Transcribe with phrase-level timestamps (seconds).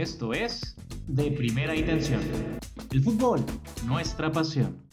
[0.00, 0.76] Esto es
[1.06, 2.20] De Primera Intención.
[2.92, 3.42] El fútbol,
[3.86, 4.86] nuestra pasión.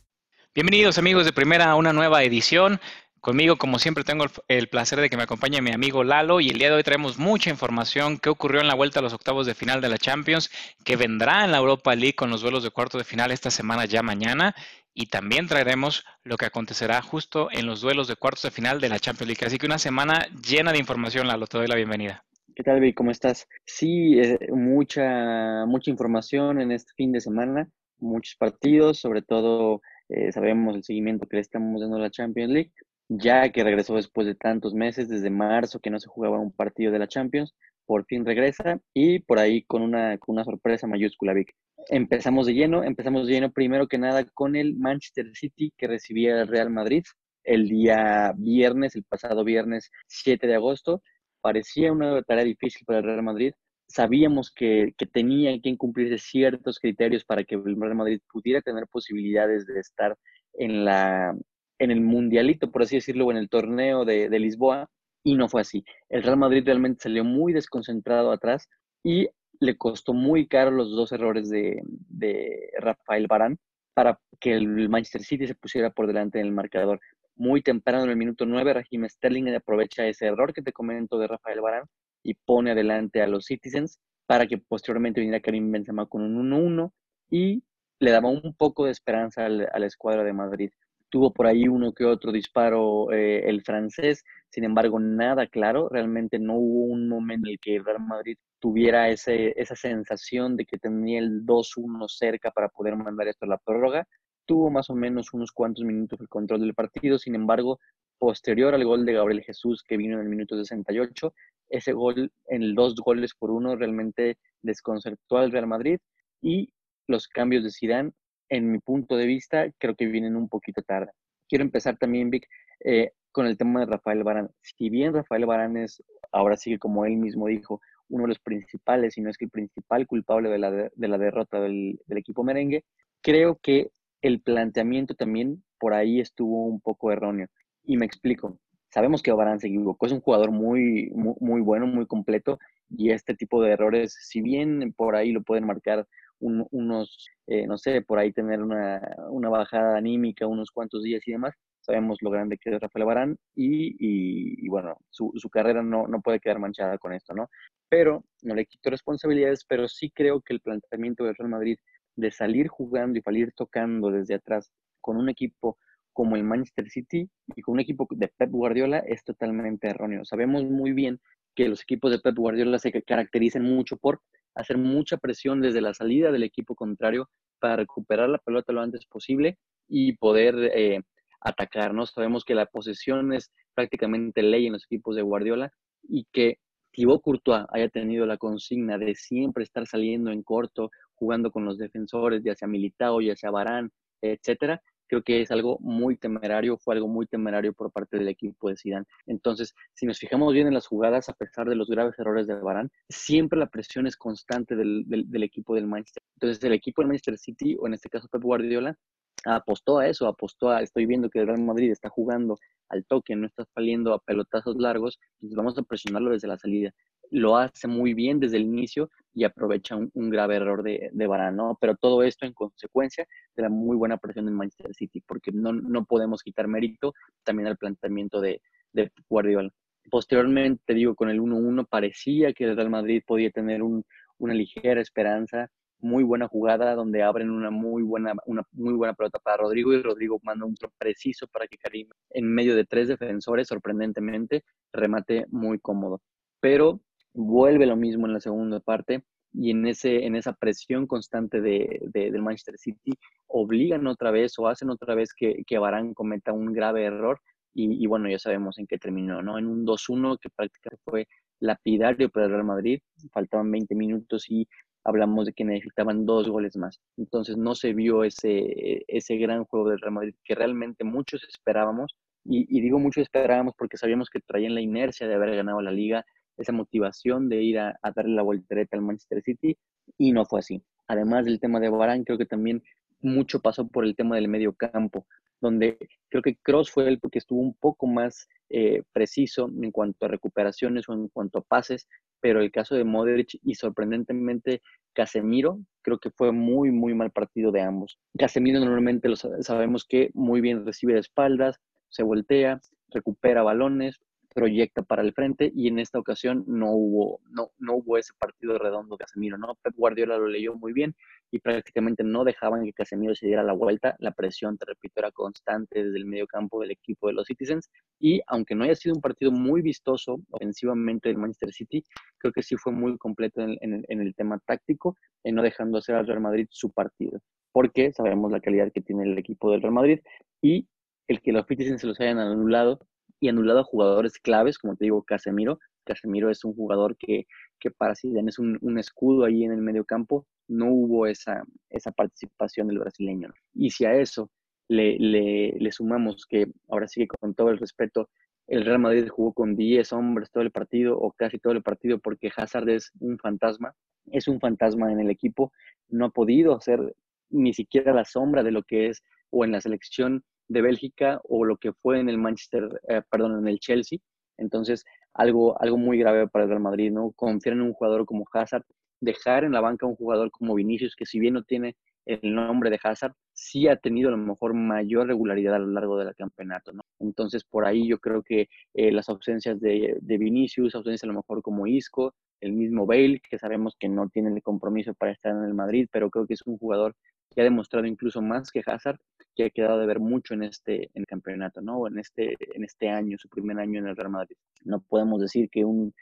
[0.55, 2.79] Bienvenidos amigos de Primera a una nueva edición.
[3.19, 6.57] Conmigo, como siempre, tengo el placer de que me acompañe mi amigo Lalo y el
[6.57, 9.55] día de hoy traemos mucha información que ocurrió en la vuelta a los octavos de
[9.55, 10.49] final de la Champions,
[10.85, 13.83] que vendrá en la Europa League con los duelos de cuarto de final esta semana
[13.83, 14.55] ya mañana
[14.93, 18.87] y también traeremos lo que acontecerá justo en los duelos de cuartos de final de
[18.87, 19.45] la Champions League.
[19.45, 22.23] Así que una semana llena de información, Lalo, te doy la bienvenida.
[22.55, 22.95] ¿Qué tal, Vic?
[22.95, 23.47] ¿Cómo estás?
[23.65, 27.67] Sí, eh, mucha, mucha información en este fin de semana,
[27.97, 32.51] muchos partidos, sobre todo eh, sabemos el seguimiento que le estamos dando a la Champions
[32.51, 32.71] League,
[33.09, 36.91] ya que regresó después de tantos meses, desde marzo que no se jugaba un partido
[36.91, 37.55] de la Champions,
[37.87, 41.55] por fin regresa y por ahí con una, con una sorpresa mayúscula, Vic.
[41.89, 46.41] Empezamos de lleno, empezamos de lleno primero que nada con el Manchester City que recibía
[46.41, 47.03] el Real Madrid
[47.43, 51.01] el día viernes, el pasado viernes 7 de agosto
[51.43, 53.53] parecía una tarea difícil para el Real Madrid.
[53.85, 59.67] Sabíamos que, tenía que cumplirse ciertos criterios para que el Real Madrid pudiera tener posibilidades
[59.67, 60.17] de estar
[60.53, 61.35] en, la,
[61.79, 64.89] en el mundialito, por así decirlo, en el torneo de, de Lisboa,
[65.21, 65.83] y no fue así.
[66.09, 68.69] El Real Madrid realmente salió muy desconcentrado atrás
[69.03, 69.27] y
[69.59, 73.59] le costó muy caro los dos errores de, de Rafael Barán
[73.93, 77.01] para que el Manchester City se pusiera por delante en el marcador
[77.35, 81.27] muy temprano en el minuto 9, Raheem Sterling aprovecha ese error que te comento de
[81.27, 81.85] Rafael Barán
[82.23, 86.91] y pone adelante a los Citizens para que posteriormente viniera Karim Benzema con un 1-1
[87.29, 87.63] y
[87.99, 90.71] le daba un poco de esperanza a la escuadra de Madrid.
[91.09, 96.39] Tuvo por ahí uno que otro disparo eh, el francés, sin embargo nada claro, realmente
[96.39, 100.65] no hubo un momento en el que el Real Madrid tuviera ese, esa sensación de
[100.65, 104.07] que tenía el 2-1 cerca para poder mandar esto a la prórroga
[104.45, 107.79] tuvo más o menos unos cuantos minutos el control del partido, sin embargo,
[108.17, 111.33] posterior al gol de Gabriel Jesús que vino en el minuto 68,
[111.69, 115.99] ese gol en dos goles por uno realmente desconcertó al Real Madrid
[116.41, 116.69] y
[117.07, 118.11] los cambios de Zidane,
[118.49, 121.11] en mi punto de vista, creo que vienen un poquito tarde.
[121.49, 122.47] Quiero empezar también, Vic,
[122.83, 124.49] eh, con el tema de Rafael Barán.
[124.61, 129.15] Si bien Rafael Barán es, ahora sí como él mismo dijo, uno de los principales,
[129.15, 132.43] si no es que el principal culpable de la, de, la derrota del, del equipo
[132.43, 132.85] merengue,
[133.21, 133.89] creo que
[134.23, 137.47] el planteamiento también por ahí estuvo un poco erróneo.
[137.83, 138.57] Y me explico.
[138.89, 143.33] Sabemos que Obarán se equivocó, es un jugador muy, muy, bueno, muy completo, y este
[143.35, 146.07] tipo de errores, si bien por ahí lo pueden marcar
[146.39, 151.31] unos, eh, no sé, por ahí tener una, una, bajada anímica unos cuantos días y
[151.31, 156.05] demás, sabemos lo grande que es Rafael Barán y, y, bueno, su, su carrera no,
[156.07, 157.49] no, puede quedar manchada con esto, ¿no?
[157.89, 161.77] Pero no le quito responsabilidades, pero sí creo que el planteamiento del Real Madrid
[162.15, 165.77] de salir jugando y salir tocando desde atrás con un equipo
[166.13, 170.23] como el Manchester City y con un equipo de Pep Guardiola es totalmente erróneo.
[170.25, 171.19] Sabemos muy bien
[171.55, 174.21] que los equipos de Pep Guardiola se caracterizan mucho por
[174.55, 177.29] hacer mucha presión desde la salida del equipo contrario
[177.59, 179.57] para recuperar la pelota lo antes posible
[179.87, 181.01] y poder eh,
[181.41, 182.11] atacarnos.
[182.11, 185.71] Sabemos que la posesión es prácticamente ley en los equipos de Guardiola
[186.03, 186.59] y que
[186.91, 191.77] Thibaut Courtois haya tenido la consigna de siempre estar saliendo en corto jugando con los
[191.77, 193.91] defensores, ya sea Militao, ya sea Barán,
[194.21, 198.69] etcétera, creo que es algo muy temerario, fue algo muy temerario por parte del equipo
[198.69, 199.05] de Zidane.
[199.27, 202.55] Entonces, si nos fijamos bien en las jugadas, a pesar de los graves errores de
[202.55, 206.23] Barán, siempre la presión es constante del, del, equipo del Manchester.
[206.35, 208.97] Entonces, el equipo del Manchester City, o en este caso Pep Guardiola,
[209.45, 212.57] apostó a eso, apostó a, estoy viendo que el Real Madrid está jugando
[212.89, 216.93] al toque, no está saliendo a pelotazos largos, entonces vamos a presionarlo desde la salida
[217.33, 221.77] lo hace muy bien desde el inicio y aprovecha un, grave error de, de ¿no?
[221.81, 225.73] Pero todo esto en consecuencia de la muy buena presión del Manchester City, porque no,
[225.73, 227.13] no podemos quitar mérito
[227.43, 228.61] también al planteamiento de,
[228.91, 229.69] de Guardiola.
[230.11, 234.03] Posteriormente, digo, con el 1-1 parecía que el Real Madrid podía tener un,
[234.37, 235.69] una ligera esperanza,
[235.99, 240.01] muy buena jugada donde abren una muy buena, una muy buena pelota para Rodrigo y
[240.01, 245.79] Rodrigo manda un preciso para que Karim en medio de tres defensores, sorprendentemente, remate muy
[245.79, 246.21] cómodo.
[246.59, 246.99] Pero
[247.33, 249.23] vuelve lo mismo en la segunda parte
[249.53, 253.11] y en, ese, en esa presión constante de, del Manchester City
[253.47, 257.39] obligan otra vez o hacen otra vez que, que Barán cometa un grave error
[257.75, 259.57] y, bueno, ya sabemos en qué terminó, ¿no?
[259.57, 261.27] En un 2-1 que prácticamente fue
[261.59, 262.99] lapidario para el Real Madrid,
[263.31, 264.67] faltaban 20 minutos y
[265.03, 266.99] hablamos de que necesitaban dos goles más.
[267.17, 272.15] Entonces no se vio ese, ese gran juego del Real Madrid que realmente muchos esperábamos
[272.45, 275.91] y, y digo muchos esperábamos porque sabíamos que traían la inercia de haber ganado la
[275.91, 276.25] liga,
[276.57, 279.77] esa motivación de ir a, darle la voltereta al Manchester City
[280.17, 280.83] y no fue así.
[281.07, 282.83] Además del tema de Barán, creo que también
[283.21, 285.25] mucho pasó por el tema del medio campo.
[285.61, 285.97] donde
[286.29, 290.29] creo que Cross fue el que estuvo un poco más eh, preciso en cuanto a
[290.29, 292.05] recuperaciones o en cuanto a pases,
[292.41, 294.81] pero el caso de Modric y sorprendentemente
[295.13, 298.19] Casemiro, creo que fue muy, muy mal partido de ambos.
[298.37, 301.79] Casemiro normalmente lo sabemos que muy bien recibe de espaldas,
[302.09, 304.19] se voltea, recupera balones,
[304.53, 308.77] proyecta para el frente y en esta ocasión no hubo, no, no hubo ese partido
[308.77, 309.75] redondo de Casemiro, ¿no?
[309.81, 311.15] Pep Guardiola lo leyó muy bien
[311.51, 314.15] y prácticamente no dejaban que Casemiro se diera la vuelta.
[314.19, 317.89] La presión, te repito, era constante desde el medio campo del equipo de los Citizens
[318.19, 322.03] y aunque no haya sido un partido muy vistoso ofensivamente del Manchester City,
[322.37, 326.15] creo que sí fue muy completo en, en el tema táctico, en no dejando hacer
[326.15, 327.39] al Real Madrid su partido,
[327.71, 330.19] porque sabemos la calidad que tiene el equipo del Real Madrid
[330.61, 330.87] y
[331.27, 332.99] el que los Citizens se los hayan anulado
[333.43, 335.77] y anulado a jugadores claves, como te digo, Casemiro.
[336.05, 337.45] Casemiro es un jugador que,
[337.77, 340.47] que para Zidane es un, un, escudo ahí en el medio campo.
[340.69, 343.49] No hubo esa, esa participación del brasileño.
[343.73, 344.49] Y si a eso
[344.87, 348.29] le, le, sumamos que, ahora sí que con todo el respeto,
[348.67, 352.19] el Real Madrid jugó con 10 hombres todo el partido o casi todo el partido
[352.19, 353.93] porque Hazard es un fantasma,
[354.31, 355.73] es un fantasma en el equipo,
[356.07, 357.13] no ha podido hacer
[357.49, 361.65] ni siquiera la sombra de lo que es o en la selección de Bélgica o
[361.65, 364.19] lo que fue en el Manchester, eh, perdón, en el Chelsea.
[364.57, 367.31] Entonces, algo, algo muy grave para el Real Madrid, ¿no?
[367.31, 368.83] Confiar en un jugador como Hazard,
[369.19, 371.95] dejar en la banca a un jugador como Vinicius, que si bien no tiene
[372.25, 376.17] el nombre de Hazard, sí ha tenido a lo mejor mayor regularidad a lo largo
[376.17, 377.01] del campeonato, ¿no?
[377.19, 381.33] Entonces, por ahí yo creo que eh, las ausencias de, de, Vinicius, ausencias a lo
[381.33, 385.51] mejor como Isco, el mismo Bale, que sabemos que no tiene el compromiso para estar
[385.51, 387.15] en el Madrid, pero creo que es un jugador
[387.53, 389.19] que ha demostrado incluso más que Hazard,
[389.55, 392.07] que ha quedado de ver mucho en este en campeonato, ¿no?
[392.07, 394.55] En este, en este año, su primer año en el Real Madrid.
[394.83, 396.13] No podemos decir que un,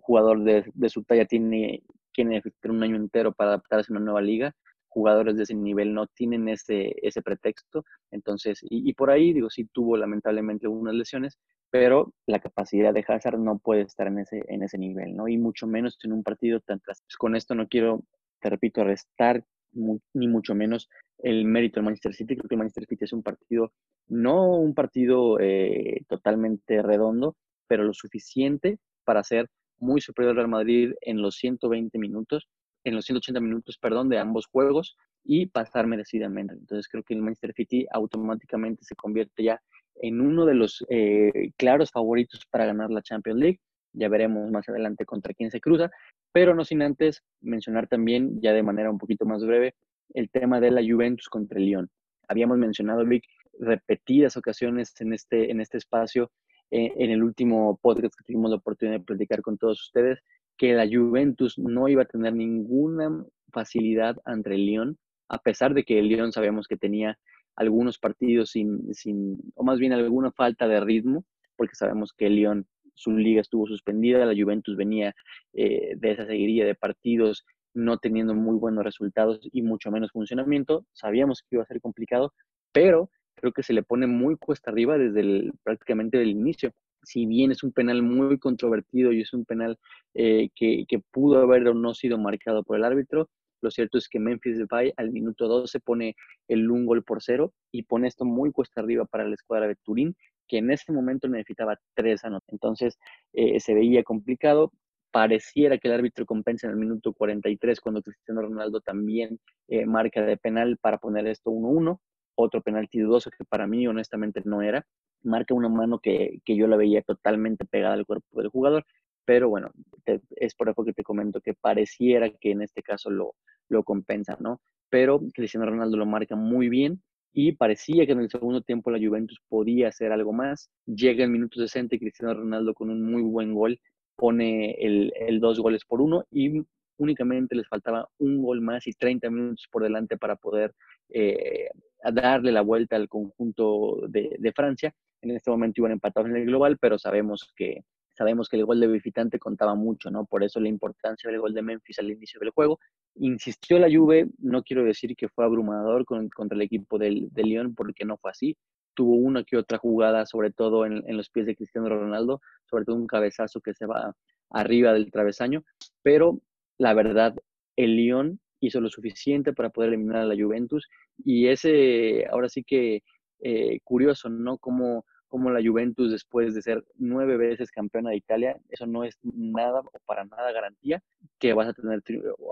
[0.00, 1.82] jugador de, su talla tiene
[2.12, 4.54] que necesitar un año entero para adaptarse a una nueva liga.
[4.88, 7.84] Jugadores de ese nivel no tienen ese, ese pretexto.
[8.10, 11.38] Entonces, y, por ahí, digo, sí tuvo lamentablemente unas lesiones,
[11.70, 15.28] pero la capacidad de Hazard no puede estar en ese, en ese nivel, ¿no?
[15.28, 17.02] Y mucho menos en un partido tan tras.
[17.16, 18.02] Con esto no quiero,
[18.40, 20.88] te repito, restar ni mucho menos
[21.18, 22.36] el mérito del Manchester City.
[22.36, 23.72] Creo que el Manchester City es un partido,
[24.08, 27.36] no un partido eh, totalmente redondo,
[27.66, 32.48] pero lo suficiente para ser muy superior al Real Madrid en los 120 minutos,
[32.84, 36.54] en los 180 minutos, perdón, de ambos juegos y pasar merecidamente.
[36.54, 39.60] Entonces creo que el Manchester City automáticamente se convierte ya
[39.96, 43.60] en uno de los eh, claros favoritos para ganar la Champions League.
[43.92, 45.90] Ya veremos más adelante contra quién se cruza,
[46.32, 49.74] pero no sin antes mencionar también, ya de manera un poquito más breve,
[50.14, 51.90] el tema de la Juventus contra el Lyon.
[52.28, 53.24] Habíamos mencionado, Vic,
[53.58, 56.30] repetidas ocasiones en este, en este espacio,
[56.70, 60.20] eh, en el último podcast que tuvimos la oportunidad de platicar con todos ustedes,
[60.56, 64.98] que la Juventus no iba a tener ninguna facilidad ante el Lyon,
[65.28, 67.18] a pesar de que el Lyon sabemos que tenía
[67.56, 71.24] algunos partidos sin, sin, o más bien alguna falta de ritmo,
[71.56, 72.66] porque sabemos que el Lyon
[73.00, 75.14] su liga estuvo suspendida, la Juventus venía
[75.54, 80.84] eh, de esa seguiría de partidos no teniendo muy buenos resultados y mucho menos funcionamiento.
[80.92, 82.34] Sabíamos que iba a ser complicado,
[82.72, 86.72] pero creo que se le pone muy cuesta arriba desde el, prácticamente el inicio.
[87.02, 89.78] Si bien es un penal muy controvertido y es un penal
[90.14, 93.30] eh, que, que, pudo haber o no sido marcado por el árbitro,
[93.62, 96.16] lo cierto es que Memphis Depay al minuto 12 pone
[96.48, 99.76] el un gol por cero y pone esto muy cuesta arriba para la escuadra de
[99.76, 100.16] Turín,
[100.48, 102.52] que en ese momento necesitaba tres anotaciones.
[102.52, 102.98] Entonces
[103.32, 104.72] eh, se veía complicado.
[105.12, 110.22] Pareciera que el árbitro compensa en el minuto 43 cuando Cristiano Ronaldo también eh, marca
[110.22, 111.98] de penal para poner esto 1-1.
[112.36, 114.86] Otro penalti dudoso que para mí honestamente no era.
[115.22, 118.86] Marca una mano que, que yo la veía totalmente pegada al cuerpo del jugador.
[119.24, 119.70] Pero bueno,
[120.04, 123.34] te, es por eso que te comento que pareciera que en este caso lo,
[123.68, 124.60] lo compensa, ¿no?
[124.88, 128.98] Pero Cristiano Ronaldo lo marca muy bien y parecía que en el segundo tiempo la
[128.98, 130.68] Juventus podía hacer algo más.
[130.86, 133.80] Llega el minuto 60 y Cristiano Ronaldo con un muy buen gol
[134.20, 136.62] pone el, el dos goles por uno y
[136.98, 140.74] únicamente les faltaba un gol más y 30 minutos por delante para poder
[141.08, 141.70] eh,
[142.12, 144.92] darle la vuelta al conjunto de, de, Francia.
[145.22, 147.82] En este momento iban empatados en el global, pero sabemos que,
[148.20, 150.26] sabemos que el gol de visitante contaba mucho, ¿no?
[150.26, 152.78] Por eso la importancia del gol de Memphis al inicio del juego.
[153.14, 157.46] Insistió la Juve, no quiero decir que fue abrumador con, contra el equipo del, del
[157.46, 158.58] Lyon, porque no fue así.
[158.92, 162.84] Tuvo una que otra jugada, sobre todo en, en los pies de Cristiano Ronaldo, sobre
[162.84, 164.14] todo un cabezazo que se va
[164.50, 165.64] arriba del travesaño,
[166.02, 166.42] pero
[166.76, 167.34] la verdad,
[167.76, 170.86] el Lyon hizo lo suficiente para poder eliminar a la Juventus
[171.24, 173.02] y ese, ahora sí que
[173.40, 174.58] eh, curioso, ¿no?
[174.58, 179.16] Como como la Juventus después de ser nueve veces campeona de Italia, eso no es
[179.22, 181.02] nada o para nada garantía
[181.38, 182.02] que vas a tener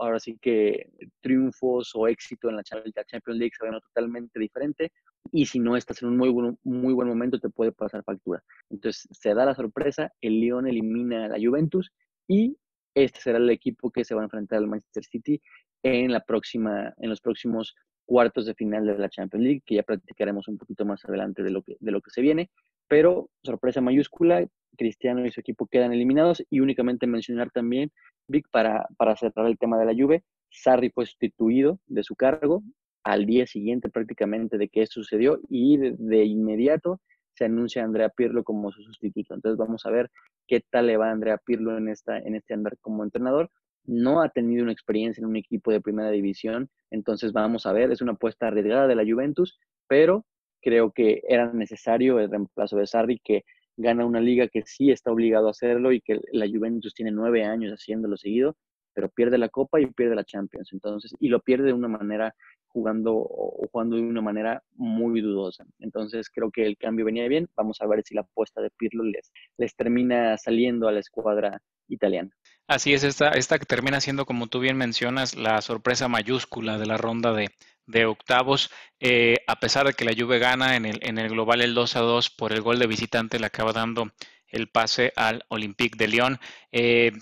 [0.01, 0.89] ahora sí que
[1.21, 4.93] triunfos o éxito en la Champions League se totalmente diferente
[5.33, 8.43] y si no estás en un muy buen, muy buen momento te puede pasar factura.
[8.71, 11.91] Entonces se da la sorpresa, el Lyon elimina a la Juventus
[12.29, 12.57] y
[12.95, 15.43] este será el equipo que se va a enfrentar al Manchester City
[15.83, 17.75] en la próxima en los próximos
[18.09, 21.51] cuartos de final de la Champions League, que ya platicaremos un poquito más adelante de
[21.51, 22.51] lo que, de lo que se viene.
[22.89, 24.47] Pero, sorpresa mayúscula,
[24.79, 27.93] Cristiano y su equipo quedan eliminados y únicamente mencionar también,
[28.27, 32.63] Vic, para, para cerrar el tema de la Juve, Sarri fue sustituido de su cargo
[33.05, 37.01] al día siguiente prácticamente de que eso sucedió y de, inmediato
[37.35, 39.35] se anuncia a Andrea Pirlo como su sustituto.
[39.35, 40.11] Entonces vamos a ver
[40.47, 43.51] qué tal le va a Andrea Pirlo en, esta, en este andar como entrenador
[43.89, 47.91] no ha tenido una experiencia en un equipo de primera división, entonces vamos a ver,
[47.91, 50.27] es una apuesta arriesgada de la Juventus, pero
[50.61, 53.45] creo que era necesario el reemplazo de Sarri, que
[53.77, 57.45] gana una liga que sí está obligado a hacerlo y que la Juventus tiene nueve
[57.45, 58.57] años haciéndolo seguido,
[58.93, 62.35] pero pierde la Copa y pierde la Champions, entonces, y lo pierde de una manera
[62.67, 65.65] jugando o jugando de una manera muy dudosa.
[65.79, 67.49] Entonces creo que el cambio venía bien.
[67.57, 71.63] Vamos a ver si la apuesta de Pirlo les, les termina saliendo a la escuadra
[71.89, 72.31] italiana.
[72.69, 76.85] Así es, esta, esta que termina siendo, como tú bien mencionas, la sorpresa mayúscula de
[76.85, 77.51] la ronda de,
[77.87, 78.71] de octavos,
[79.01, 81.97] eh, a pesar de que la Juve gana en el, en el global el 2
[81.97, 84.13] a 2 por el gol de visitante, le acaba dando
[84.49, 86.39] el pase al Olympique de Lyon.
[86.71, 87.13] Eh,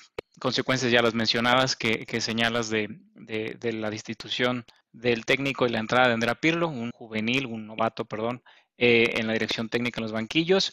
[0.41, 5.79] consecuencias ya las mencionabas que, que señalas de, de, la destitución del técnico y la
[5.79, 8.43] entrada de Andrea Pirlo, un juvenil, un novato, perdón,
[8.79, 10.73] eh, en la dirección técnica en los banquillos.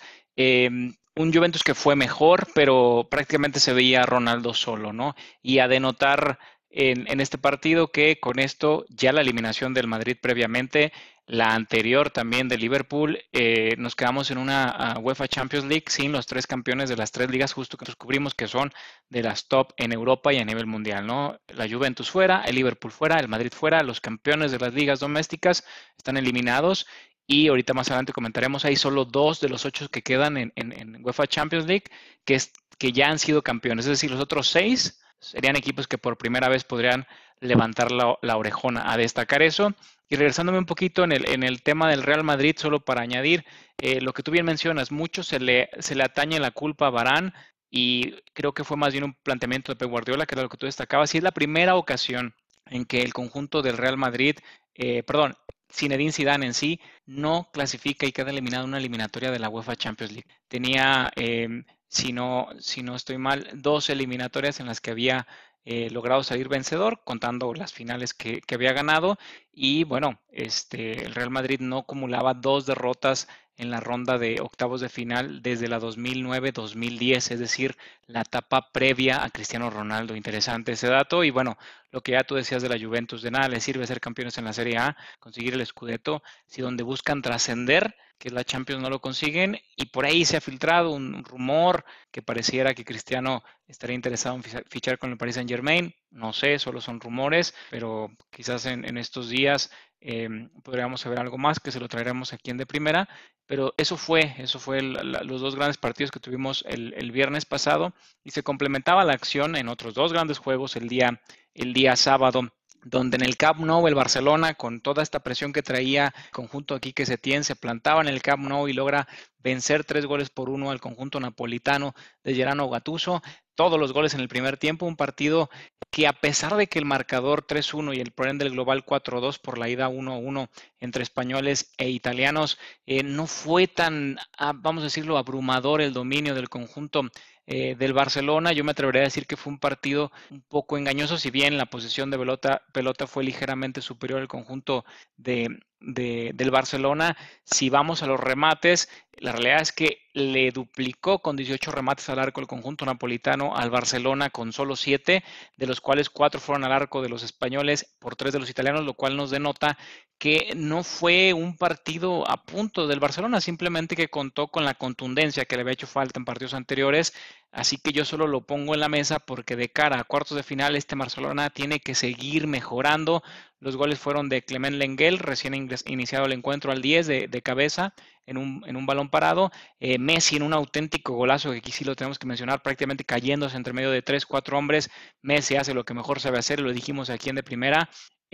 [1.15, 5.15] Un Juventus que fue mejor, pero prácticamente se veía a Ronaldo solo, ¿no?
[5.41, 6.39] Y a denotar
[6.70, 10.91] en, en, este partido que con esto ya la eliminación del Madrid previamente,
[11.25, 16.25] la anterior también de Liverpool, eh, nos quedamos en una UEFA Champions League sin los
[16.25, 18.74] tres campeones de las tres ligas, justo que descubrimos que son
[19.10, 21.39] de las top en Europa y a nivel mundial, ¿no?
[21.48, 25.63] La Juventus fuera, el Liverpool fuera, el Madrid fuera, los campeones de las ligas domésticas
[25.98, 26.88] están eliminados
[27.25, 31.03] y ahorita más adelante comentaremos, hay solo dos de los ocho que quedan en, en,
[31.03, 31.85] UEFA Champions League
[32.25, 33.85] que, es, que ya han sido campeones.
[33.85, 37.07] Es decir, los otros seis serían equipos que por primera vez podrían
[37.39, 38.91] levantar la, orejona.
[38.91, 39.73] A destacar eso.
[40.09, 43.45] Y regresándome un poquito en el, en el tema del Real Madrid, solo para añadir,
[43.77, 46.91] eh, lo que tú bien mencionas, mucho se le, se le atañe la culpa a
[46.91, 47.33] Barán
[47.69, 50.57] y creo que fue más bien un planteamiento de Pep Guardiola, que era lo que
[50.57, 51.15] tú destacabas.
[51.15, 52.35] Y es la primera ocasión
[52.67, 54.35] en que el conjunto del Real Madrid,
[54.75, 55.35] eh, perdón,
[55.73, 59.75] Zinedine Zidane en sí no clasifica y queda eliminado en una eliminatoria de la UEFA
[59.75, 60.27] Champions League.
[60.47, 65.27] Tenía, em, si, no, si no estoy mal, dos eliminatorias en las que había
[65.65, 69.17] eh, logrado salir vencedor, contando las finales que, que, había ganado.
[69.51, 73.27] Y bueno, este, el Real Madrid no acumulaba dos derrotas
[73.57, 79.24] en la ronda de octavos de final desde la 2009-2010, es decir, la etapa previa
[79.24, 80.15] a Cristiano Ronaldo.
[80.15, 81.24] Interesante ese dato.
[81.24, 81.57] Y bueno,
[81.91, 84.45] lo que ya tú decías de la Juventus, de nada les sirve ser campeones en
[84.45, 89.01] la Serie A, conseguir el Scudetto, si donde buscan trascender, que la Champions, no lo
[89.01, 89.59] consiguen.
[89.75, 94.43] Y por ahí se ha filtrado un rumor que pareciera que Cristiano estaría interesado en
[94.43, 95.93] fichar con el Paris Saint Germain.
[96.09, 101.59] No sé, solo son rumores, pero quizás en, estos días em, podríamos saber algo más
[101.59, 103.09] que se lo traeremos aquí en de primera.
[103.45, 107.93] Pero eso fue, eso fue los dos grandes partidos que tuvimos el, el, viernes pasado
[108.23, 111.21] y se complementaba la acción en otros dos grandes juegos el día,
[111.53, 112.53] el día sábado
[112.83, 116.75] donde en el Camp Nou el Barcelona, con toda esta presión que traía el conjunto
[116.75, 119.07] aquí que se tiene, se plantaba en el Camp Nou y logra
[119.39, 123.21] vencer tres goles por uno al conjunto napolitano de Gerano Gattuso.
[123.55, 125.49] Todos los goles en el primer tiempo, un partido
[125.91, 129.59] que a pesar de que el marcador 3-1 y el por del global 4-2 por
[129.59, 130.49] la ida 1-1
[130.79, 136.33] entre españoles e italianos, eh, no fue tan, ah, vamos a decirlo, abrumador el dominio
[136.33, 137.03] del conjunto
[137.45, 138.53] eh, del Barcelona.
[138.53, 141.65] Yo me atrevería a decir que fue un partido un poco engañoso, si bien la
[141.65, 144.85] posición de pelota, pelota fue ligeramente superior al conjunto
[145.17, 145.50] de,
[145.83, 147.17] del Barcelona.
[147.43, 152.19] Si vamos a los remates, la realidad es que le duplicó con 18 remates al
[152.19, 155.23] arco el conjunto napolitano al Barcelona con solo 7,
[155.57, 158.83] de los cuales 4 fueron al arco de los españoles por 3 de los italianos,
[158.83, 159.77] lo cual nos denota
[160.17, 165.45] que no fue un partido a punto del Barcelona, simplemente que contó con la contundencia
[165.45, 167.13] que le había hecho falta en partidos anteriores.
[167.53, 170.43] Así que yo solo lo pongo en la mesa porque de cara a cuartos de
[170.43, 173.22] final este Barcelona tiene que seguir mejorando.
[173.60, 177.93] Los goles fueron de Clement Lenguel, recién iniciado el encuentro al 10 de, cabeza
[178.25, 179.51] en un, en un, balón parado.
[179.79, 183.55] Eh, Messi en un auténtico golazo que aquí sí lo tenemos que mencionar, prácticamente cayéndose
[183.55, 184.89] entre medio de tres, cuatro hombres.
[185.22, 187.88] Messi hace lo que mejor sabe hacer, lo dijimos aquí en de primera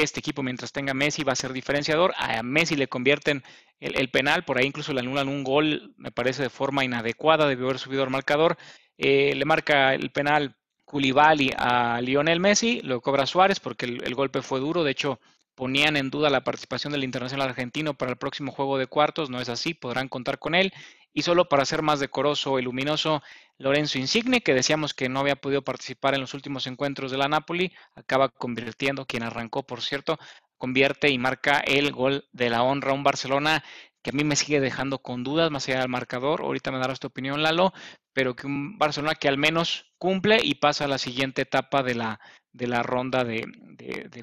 [0.03, 2.13] este equipo mientras tenga Messi va a ser diferenciador.
[2.17, 3.43] A Messi le convierten
[3.79, 7.65] el, penal, por ahí incluso le anulan un gol, me parece de forma inadecuada, debió
[7.65, 8.57] haber subido al marcador.
[9.01, 14.41] Eh, le marca el penal Koulibaly a Lionel Messi, lo cobra Suárez porque el, golpe
[14.41, 15.21] fue duro, de hecho
[15.55, 19.39] ponían en duda la participación del internacional argentino para el próximo juego de cuartos, no
[19.39, 20.73] es así, podrán contar con él.
[21.13, 23.23] Y solo para ser más decoroso y luminoso,
[23.57, 27.29] Lorenzo Insigne, que decíamos que no había podido participar en los últimos encuentros de la
[27.29, 30.19] Napoli, acaba convirtiendo, quien arrancó, por cierto,
[30.57, 33.63] convierte y marca el gol de la honra a un Barcelona
[34.01, 36.41] que a mí me sigue dejando con dudas más allá del marcador.
[36.41, 37.73] Ahorita me darás tu opinión, Lalo,
[38.19, 41.95] pero que un Barcelona que al menos cumple y pasa a la siguiente etapa de
[41.95, 42.19] la,
[42.51, 43.45] de la ronda de,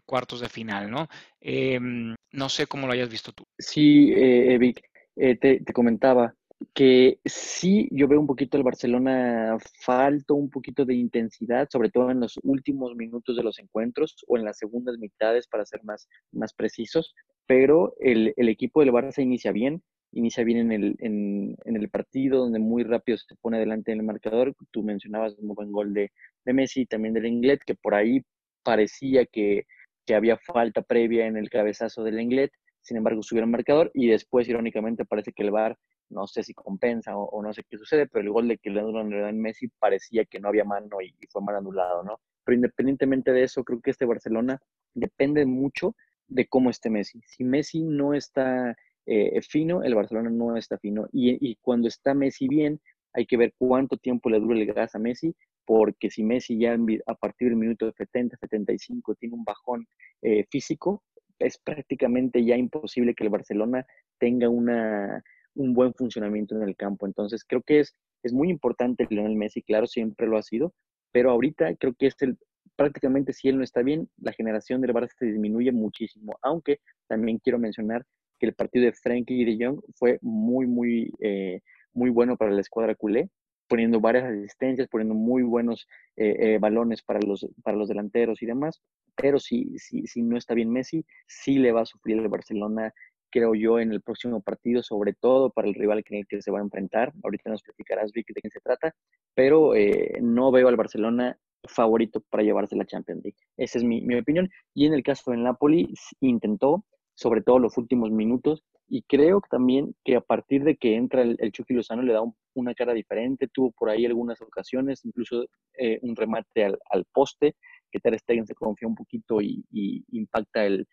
[0.04, 1.08] cuartos de final, ¿no?
[1.40, 3.44] Em, no sé cómo lo hayas visto tú.
[3.58, 4.82] Sí, eh, Vic,
[5.16, 6.34] eh, te, te, comentaba
[6.74, 12.10] que sí, yo veo un poquito el Barcelona falto un poquito de intensidad, sobre todo
[12.10, 16.06] en los últimos minutos de los encuentros o en las segundas mitades, para ser más,
[16.32, 17.14] más precisos,
[17.46, 21.88] pero el, el equipo del Barça inicia bien, inicia bien en el, en, en, el
[21.90, 24.54] partido, donde muy rápido se pone delante en el marcador.
[24.70, 26.10] Tú mencionabas un buen gol de,
[26.44, 28.22] de Messi y también del Inglés, que por ahí
[28.62, 29.66] parecía que,
[30.06, 32.50] que había falta previa en el cabezazo del Inglés,
[32.80, 35.76] sin embargo subió el marcador y después, irónicamente, parece que el VAR
[36.08, 38.80] no sé si compensa o, no sé qué sucede, pero el gol de que le
[38.80, 42.20] en Messi parecía que no había mano y, fue mal anulado, ¿no?
[42.44, 44.60] Pero independientemente de eso, creo que este Barcelona
[44.94, 45.96] depende mucho
[46.28, 47.20] de cómo esté Messi.
[47.26, 51.08] Si Messi no está eh, fino, el Barcelona no está fino.
[51.12, 52.80] Y, cuando está Messi bien,
[53.12, 56.76] hay que ver cuánto tiempo le dura el gas a Messi, porque si Messi ya
[57.06, 59.86] a partir del minuto 70, 75 tiene un bajón
[60.22, 61.02] eh, físico,
[61.38, 63.86] es prácticamente ya imposible que el Barcelona
[64.18, 65.22] tenga una,
[65.54, 67.06] un buen funcionamiento en el campo.
[67.06, 70.74] Entonces, creo que es, es muy importante Lionel Messi, claro, siempre lo ha sido,
[71.12, 72.38] pero ahorita creo que es el,
[72.76, 77.38] prácticamente si él no está bien, la generación del Barça se disminuye muchísimo, aunque también
[77.38, 78.04] quiero mencionar
[78.38, 81.60] que el partido de Frenkie y de Jong fue muy, muy, eh,
[81.94, 83.30] muy bueno para la escuadra culé,
[83.66, 88.46] poniendo varias asistencias, poniendo muy buenos eh, eh, balones para los, para los delanteros y
[88.46, 88.80] demás,
[89.16, 92.92] pero si, si, si no está bien Messi, sí le va a sufrir el Barcelona
[93.30, 96.58] creo yo, en el próximo partido, sobre todo para el rival que, que se va
[96.58, 97.12] a enfrentar.
[97.22, 98.94] Ahorita nos platicarás, Vic, de quién se trata,
[99.34, 103.38] pero eh, no veo al Barcelona favorito para llevarse la Champions League.
[103.56, 104.48] Esa es mi, opinión.
[104.74, 109.96] Y en el caso del Napoli, intentó, sobre todo los últimos minutos, y creo también
[110.04, 112.20] que a partir de que entra el, Chucky Lozano le da
[112.54, 115.44] una cara diferente, tuvo por ahí algunas ocasiones, incluso
[115.76, 117.56] eh, un remate al, poste,
[117.90, 119.64] que Ter Stegen se confía un poquito y,
[120.12, 120.86] impacta el,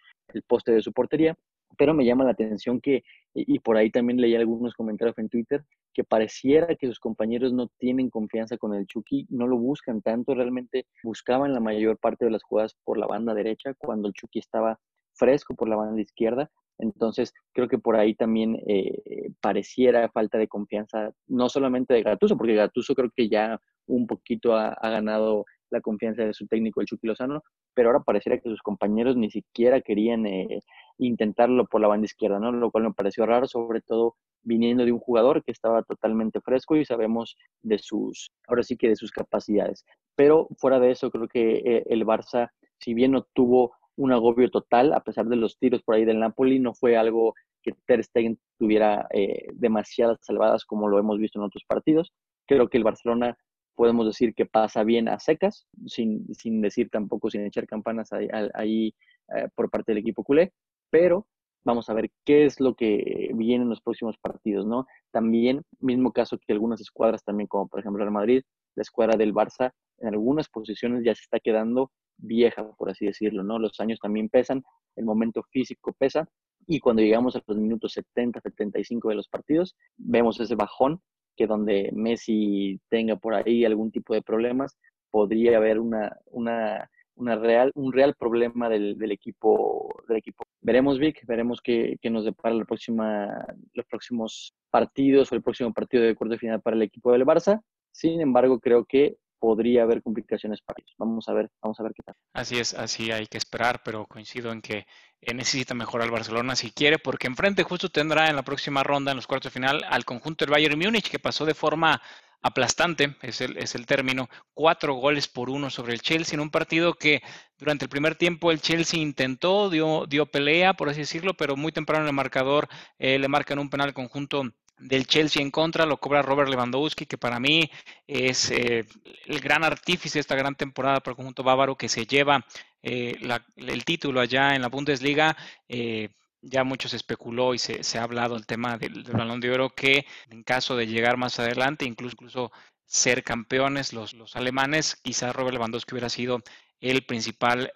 [0.47, 1.35] poste de su portería
[1.77, 5.63] pero me llama la atención que, y por ahí también leí algunos comentarios en Twitter,
[5.93, 10.33] que pareciera que sus compañeros no tienen confianza con el Chucky, no lo buscan tanto,
[10.33, 14.39] realmente buscaban la mayor parte de las jugadas por la banda derecha cuando el Chucky
[14.39, 14.79] estaba
[15.13, 16.49] fresco por la banda izquierda.
[16.79, 22.35] Entonces, creo que por ahí también eh, pareciera falta de confianza, no solamente de Gatuso,
[22.35, 26.87] porque Gatuso creo que ya un poquito ha ganado la confianza de su técnico, el
[26.87, 30.61] Chucky Lozano, pero ahora pareciera que sus compañeros ni siquiera querían eh,
[30.99, 32.51] intentarlo por la banda izquierda, ¿no?
[32.51, 36.75] Lo cual me pareció raro, sobre todo viniendo de un jugador que estaba totalmente fresco
[36.75, 39.85] y sabemos de sus, ahora sí que de sus capacidades.
[40.15, 44.49] Pero fuera de eso, creo que eh, el Barça, si bien no tuvo un agobio
[44.49, 48.03] total, a pesar de los tiros por ahí del Napoli, no fue algo que Ter
[48.03, 52.13] Stegen tuviera eh, demasiadas salvadas como lo hemos visto en otros partidos.
[52.45, 53.37] Creo que el Barcelona
[53.75, 58.93] podemos decir que pasa bien a secas, sin, sin decir tampoco, sin echar campanas ahí,
[59.35, 60.53] eh, por parte del equipo culé,
[60.89, 61.27] pero
[61.63, 64.85] vamos a ver qué es lo que viene en los próximos partidos, ¿no?
[65.11, 68.43] También, mismo caso que algunas escuadras también, como por ejemplo el Madrid,
[68.75, 73.43] la escuadra del Barça, en algunas posiciones ya se está quedando vieja, por así decirlo,
[73.43, 73.59] ¿no?
[73.59, 74.63] Los años también pesan,
[74.95, 76.27] el momento físico pesa,
[76.67, 81.01] y cuando llegamos a los minutos 70, 75 de los partidos, vemos ese bajón
[81.35, 84.77] que donde Messi tenga por ahí algún tipo de problemas,
[85.11, 90.45] podría haber una, una, una real, un real problema del, del, equipo, del equipo.
[90.61, 95.71] Veremos, Vic, veremos qué, qué nos depara la próxima, los próximos partidos o el próximo
[95.73, 97.61] partido de cuarto final para el equipo del Barça.
[97.91, 100.95] Sin embargo, creo que podría haber complicaciones para ellos.
[100.97, 102.15] Vamos a ver, vamos a ver qué tal.
[102.31, 104.87] Así es, así hay que esperar, pero coincido en que
[105.33, 109.17] necesita mejorar el Barcelona si quiere, porque enfrente justo tendrá en la próxima ronda, en
[109.17, 112.01] los cuartos de final, al conjunto del Bayern Múnich, que pasó de forma
[112.41, 116.49] aplastante, es el, es el término, cuatro goles por uno sobre el Chelsea en un
[116.49, 117.21] partido que
[117.57, 121.73] durante el primer tiempo el Chelsea intentó, dio, dio pelea, por así decirlo, pero muy
[121.73, 124.43] temprano en el marcador eh, le marcan un penal conjunto
[124.77, 127.69] del Chelsea en contra, lo cobra Robert Lewandowski, que para mí
[128.07, 128.85] es eh,
[129.25, 132.45] el gran artífice de esta gran temporada para el conjunto bávaro que se lleva
[132.81, 133.17] eh,
[133.55, 135.37] el título allá en la Bundesliga.
[135.67, 136.09] Eh,
[136.41, 140.43] ya muchos especuló y se, ha hablado el tema del, balón de oro que en
[140.43, 142.51] caso de llegar más adelante, incluso, incluso
[142.85, 146.41] ser campeones los, los alemanes, quizás Robert Lewandowski hubiera sido
[146.81, 147.71] el principal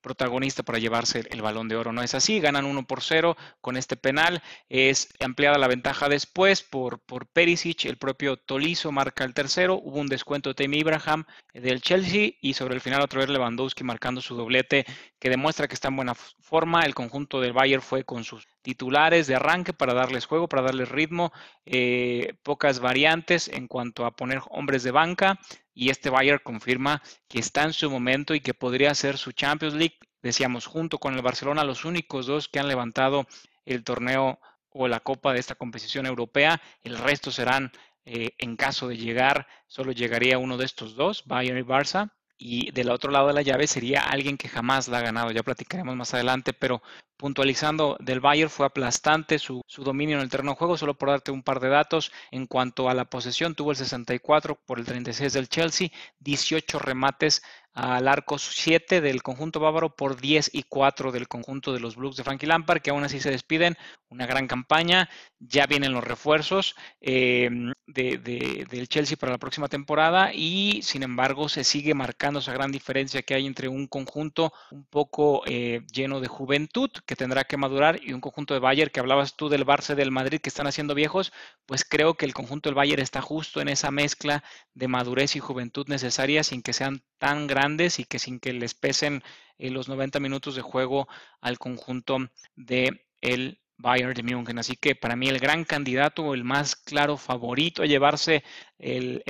[0.00, 1.92] protagonista para llevarse el balón de oro.
[1.92, 4.42] No es así, ganan 1 por 0 con este penal.
[4.68, 9.80] Es ampliada la ventaja después por, por Perisic, el propio Tolizo marca el tercero.
[9.82, 13.84] Hubo un descuento de Temi Ibrahim del Chelsea y sobre el final otra vez Lewandowski
[13.84, 14.86] marcando su doblete
[15.18, 16.82] que demuestra que está en buena forma.
[16.82, 20.88] El conjunto del Bayern fue con sus titulares de arranque para darles juego, para darles
[20.88, 21.32] ritmo,
[21.64, 25.38] eh, pocas variantes en cuanto a poner hombres de banca
[25.74, 29.74] y este Bayern confirma que está en su momento y que podría ser su Champions
[29.74, 29.89] League.
[30.22, 33.26] Decíamos, junto con el Barcelona, los únicos dos que han levantado
[33.64, 34.38] el torneo
[34.70, 36.60] o la copa de esta competición europea.
[36.82, 37.72] El resto serán,
[38.04, 42.70] eh, en caso de llegar, solo llegaría uno de estos dos, Bayern y Barça y
[42.72, 45.30] del otro lado de la llave sería alguien que jamás la ha ganado.
[45.30, 46.82] Ya platicaremos más adelante, pero
[47.18, 50.78] puntualizando del Bayern fue aplastante su, su, dominio en el terreno de juego.
[50.78, 54.54] Solo por darte un par de datos, en cuanto a la posesión, tuvo el 64
[54.64, 60.50] por el 36 del Chelsea, 18 remates al arco 7 del conjunto bávaro por 10
[60.52, 63.76] y 4 del conjunto de los Blues de Frankie Lampard, que aún así se despiden.
[64.08, 65.08] Una gran campaña.
[65.38, 71.64] Ya vienen los refuerzos em, del Chelsea para la próxima temporada y sin embargo se
[71.64, 76.28] sigue marcando esa gran diferencia que hay entre un conjunto un poco eh, lleno de
[76.28, 79.94] juventud que tendrá que madurar y un conjunto de Bayern que hablabas tú del Barça
[79.94, 81.32] del Madrid que están haciendo viejos,
[81.64, 84.42] pues creo que el conjunto del Bayern está justo en esa mezcla
[84.74, 87.59] de madurez y juventud necesaria sin que sean tan grandes
[87.98, 89.22] y que sin que les pesen
[89.58, 91.08] eh, los 90 minutos de juego
[91.40, 92.18] al conjunto
[92.56, 94.58] de el Bayern de München.
[94.58, 98.44] Así que para mí el gran candidato el más claro favorito a llevarse
[98.78, 99.22] el,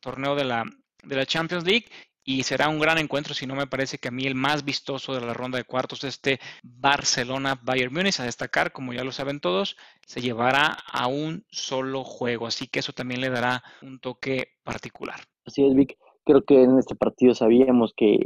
[0.00, 0.64] torneo de la,
[1.02, 1.86] de la Champions League
[2.24, 5.14] y será un gran encuentro, si no me parece que a mí el más vistoso
[5.14, 9.76] de la ronda de cuartos, este Barcelona-Bayern Múnich, a destacar, como ya lo saben todos,
[10.06, 15.20] se llevará a un solo juego, así que eso también le dará un toque particular.
[15.44, 15.98] Así es, Vic.
[16.24, 18.18] Creo que en este partido sabíamos que,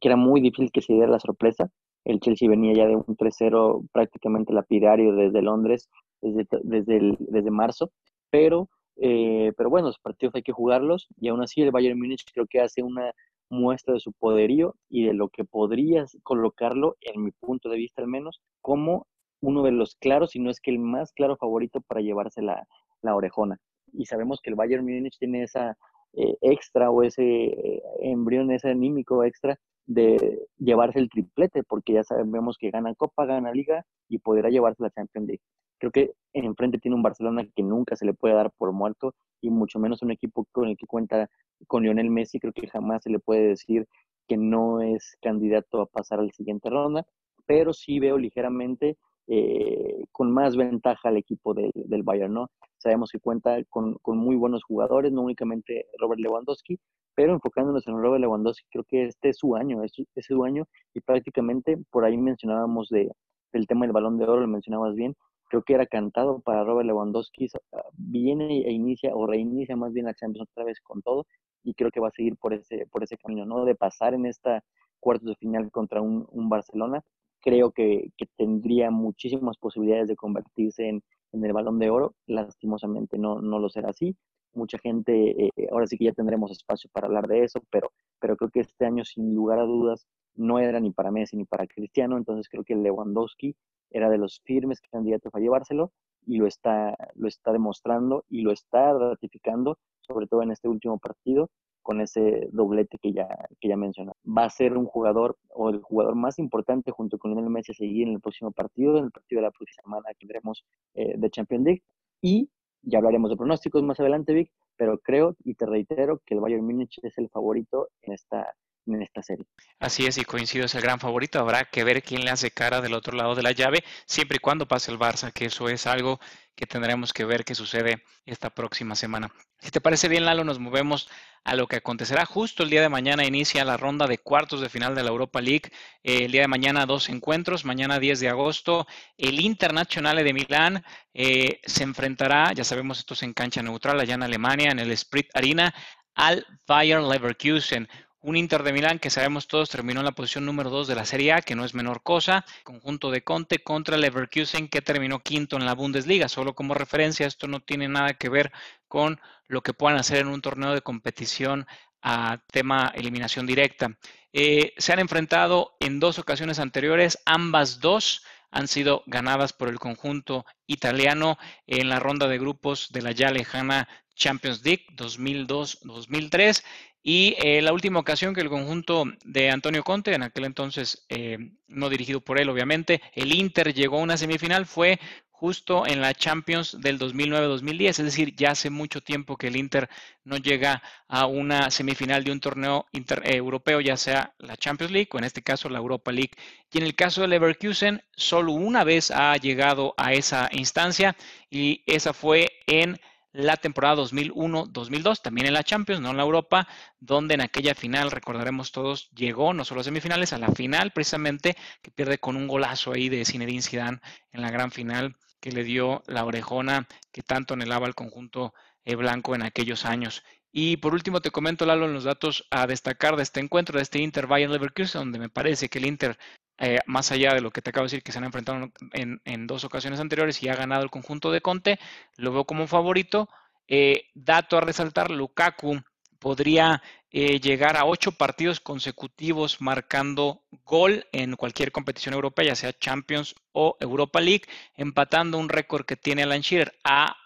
[0.00, 1.70] era muy difícil que se diera la sorpresa.
[2.04, 5.88] El Chelsea venía ya de un 3-0 prácticamente lapidario desde Londres,
[6.20, 7.90] desde, desde, desde marzo,
[8.30, 12.24] pero, eh, pero bueno, los partidos hay que jugarlos y aún así el Bayern Múnich
[12.32, 13.12] creo que hace una
[13.50, 18.02] muestra de su poderío y de lo que podrías colocarlo, en mi punto de vista
[18.02, 19.06] al menos, como
[19.40, 22.66] uno de los claros, si no es que el más claro favorito para llevarse la,
[23.02, 23.58] la orejona.
[23.92, 25.76] Y sabemos que el Bayern Múnich tiene esa
[26.16, 32.04] eh, extra o ese eh, embrión, ese anímico extra de llevarse el triplete, porque ya
[32.04, 35.42] sabemos que gana Copa, gana Liga y podrá llevarse la Champions League.
[35.78, 39.50] Creo que enfrente tiene un Barcelona que nunca se le puede dar por muerto y
[39.50, 41.28] mucho menos un equipo con el que cuenta
[41.66, 42.38] con Lionel Messi.
[42.38, 43.86] Creo que jamás se le puede decir
[44.26, 47.04] que no es candidato a pasar al siguiente ronda,
[47.46, 52.50] pero sí veo ligeramente eh, con más ventaja al equipo del, del Bayern, ¿no?
[52.76, 56.78] Sabemos que cuenta con, con, muy buenos jugadores, no únicamente Robert Lewandowski,
[57.14, 60.66] pero enfocándonos en Robert Lewandowski, creo que este es su año, es, es su año
[60.92, 63.10] y prácticamente por ahí mencionábamos de,
[63.52, 65.14] del tema del balón de oro, lo mencionabas bien,
[65.48, 67.48] creo que era cantado para Robert Lewandowski,
[67.96, 71.26] viene e inicia o reinicia más bien la Champions otra vez con todo
[71.62, 73.64] y creo que va a seguir por ese, por ese camino, ¿no?
[73.64, 74.62] De pasar en esta
[75.00, 77.02] cuartos de final contra un, un Barcelona
[77.44, 81.02] creo que, tendría muchísimas posibilidades de convertirse en,
[81.32, 82.14] el balón de oro.
[82.26, 84.16] Lastimosamente no, no lo será así.
[84.54, 88.36] Mucha gente, eh, ahora sí que ya tendremos espacio para hablar de eso, pero, pero
[88.36, 91.66] creo que este año sin lugar a dudas no era ni para Messi ni para
[91.66, 93.56] Cristiano, entonces creo que Lewandowski
[93.90, 95.92] era de los firmes candidatos a llevárselo
[96.26, 100.98] y lo está, lo está demostrando y lo está ratificando, sobre todo en este último
[100.98, 101.50] partido,
[101.84, 103.28] con ese doblete que ya,
[103.60, 103.76] que ya.
[103.76, 107.74] Va a ser un jugador o el jugador más importante junto con Lionel Messi a
[107.74, 111.14] seguir en el próximo partido, en el partido de la próxima semana que tendremos eh,
[111.16, 111.82] de Champions League.
[112.22, 112.48] Y
[112.82, 116.64] ya hablaremos de pronósticos más adelante, Vic, pero creo y te reitero que el Bayern
[116.64, 118.54] Múnich es el favorito en esta,
[118.86, 119.44] en esta serie.
[119.78, 121.38] Así es, y coincido, es el gran favorito.
[121.38, 124.40] Habrá que ver quién le hace cara del otro lado de la llave, siempre y
[124.40, 126.18] cuando pase el Barça, que eso es algo
[126.54, 129.32] que tendremos que ver qué sucede esta próxima semana.
[129.60, 131.08] Si te parece bien, Lalo, nos movemos
[131.44, 133.24] a lo que acontecerá justo el día de mañana.
[133.24, 135.70] Inicia la ronda de cuartos de final de la Europa League.
[136.02, 137.64] el día de mañana dos encuentros.
[137.64, 138.86] Mañana 10 de agosto,
[139.18, 144.14] el Internacional de Milán eh, se enfrentará, ya sabemos, esto es en cancha neutral allá
[144.14, 145.74] en Alemania, en el Sprit Arena,
[146.14, 147.88] al Bayern Leverkusen
[148.24, 151.04] un Inter de Milán que sabemos todos terminó en la posición número 2 de la
[151.04, 155.58] Serie A, que no es menor cosa, conjunto de Conte contra Leverkusen que terminó quinto
[155.58, 156.26] en la Bundesliga.
[156.28, 158.50] Solo como referencia, esto no tiene nada que ver
[158.88, 161.66] con lo que puedan hacer en un torneo de competición
[162.00, 163.94] a tema eliminación directa.
[164.32, 169.78] Eh, se han enfrentado en dos ocasiones anteriores, ambas dos han sido ganadas por el
[169.78, 176.62] conjunto italiano en la ronda de grupos de la ya lejana Champions League 2002-2003
[177.06, 181.36] y eh, la última ocasión que el conjunto de Antonio Conte, en aquel entonces eh,
[181.68, 184.98] no dirigido por él obviamente, el Inter llegó a una semifinal fue
[185.30, 189.90] justo en la Champions del 2009-2010, es decir, ya hace mucho tiempo que el Inter
[190.24, 193.02] no llega a una semifinal de un torneo eh,
[193.36, 196.30] europeo, ya sea la Champions League o en este caso la Europa League.
[196.72, 201.14] Y en el caso de Leverkusen, solo una vez ha llegado a esa instancia
[201.50, 202.98] y esa fue en
[203.34, 206.68] la temporada 2001-2002, también en la Champions, no en la Europa,
[207.00, 211.56] donde en aquella final, recordaremos todos, llegó no solo a semifinales, a la final precisamente,
[211.82, 215.64] que pierde con un golazo ahí de Zinedine Zidane en la gran final que le
[215.64, 220.22] dio la orejona que tanto anhelaba el conjunto eh, blanco en aquellos años.
[220.52, 223.82] Y por último te comento, Lalo, en los datos a destacar de este encuentro, de
[223.82, 226.16] este Inter Bayern Leverkusen, donde me parece que el Inter
[226.58, 229.46] eh, más allá de lo que te acabo de decir, que se han enfrentado en,
[229.46, 231.78] dos ocasiones anteriores y ha ganado el conjunto de Conte,
[232.16, 233.28] lo veo como favorito.
[233.66, 235.82] Eh, dato a resaltar, Lukaku
[236.18, 242.72] podría eh, llegar a ocho partidos consecutivos marcando gol en cualquier competición europea, ya sea
[242.72, 244.44] Champions o Europa League,
[244.76, 246.78] empatando un récord que tiene Alan Shearer.
[246.84, 247.16] A,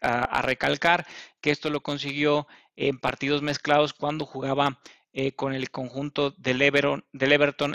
[0.00, 1.06] a recalcar
[1.40, 4.80] que esto lo consiguió en partidos mezclados cuando jugaba
[5.12, 7.04] eh, con el conjunto del, Everton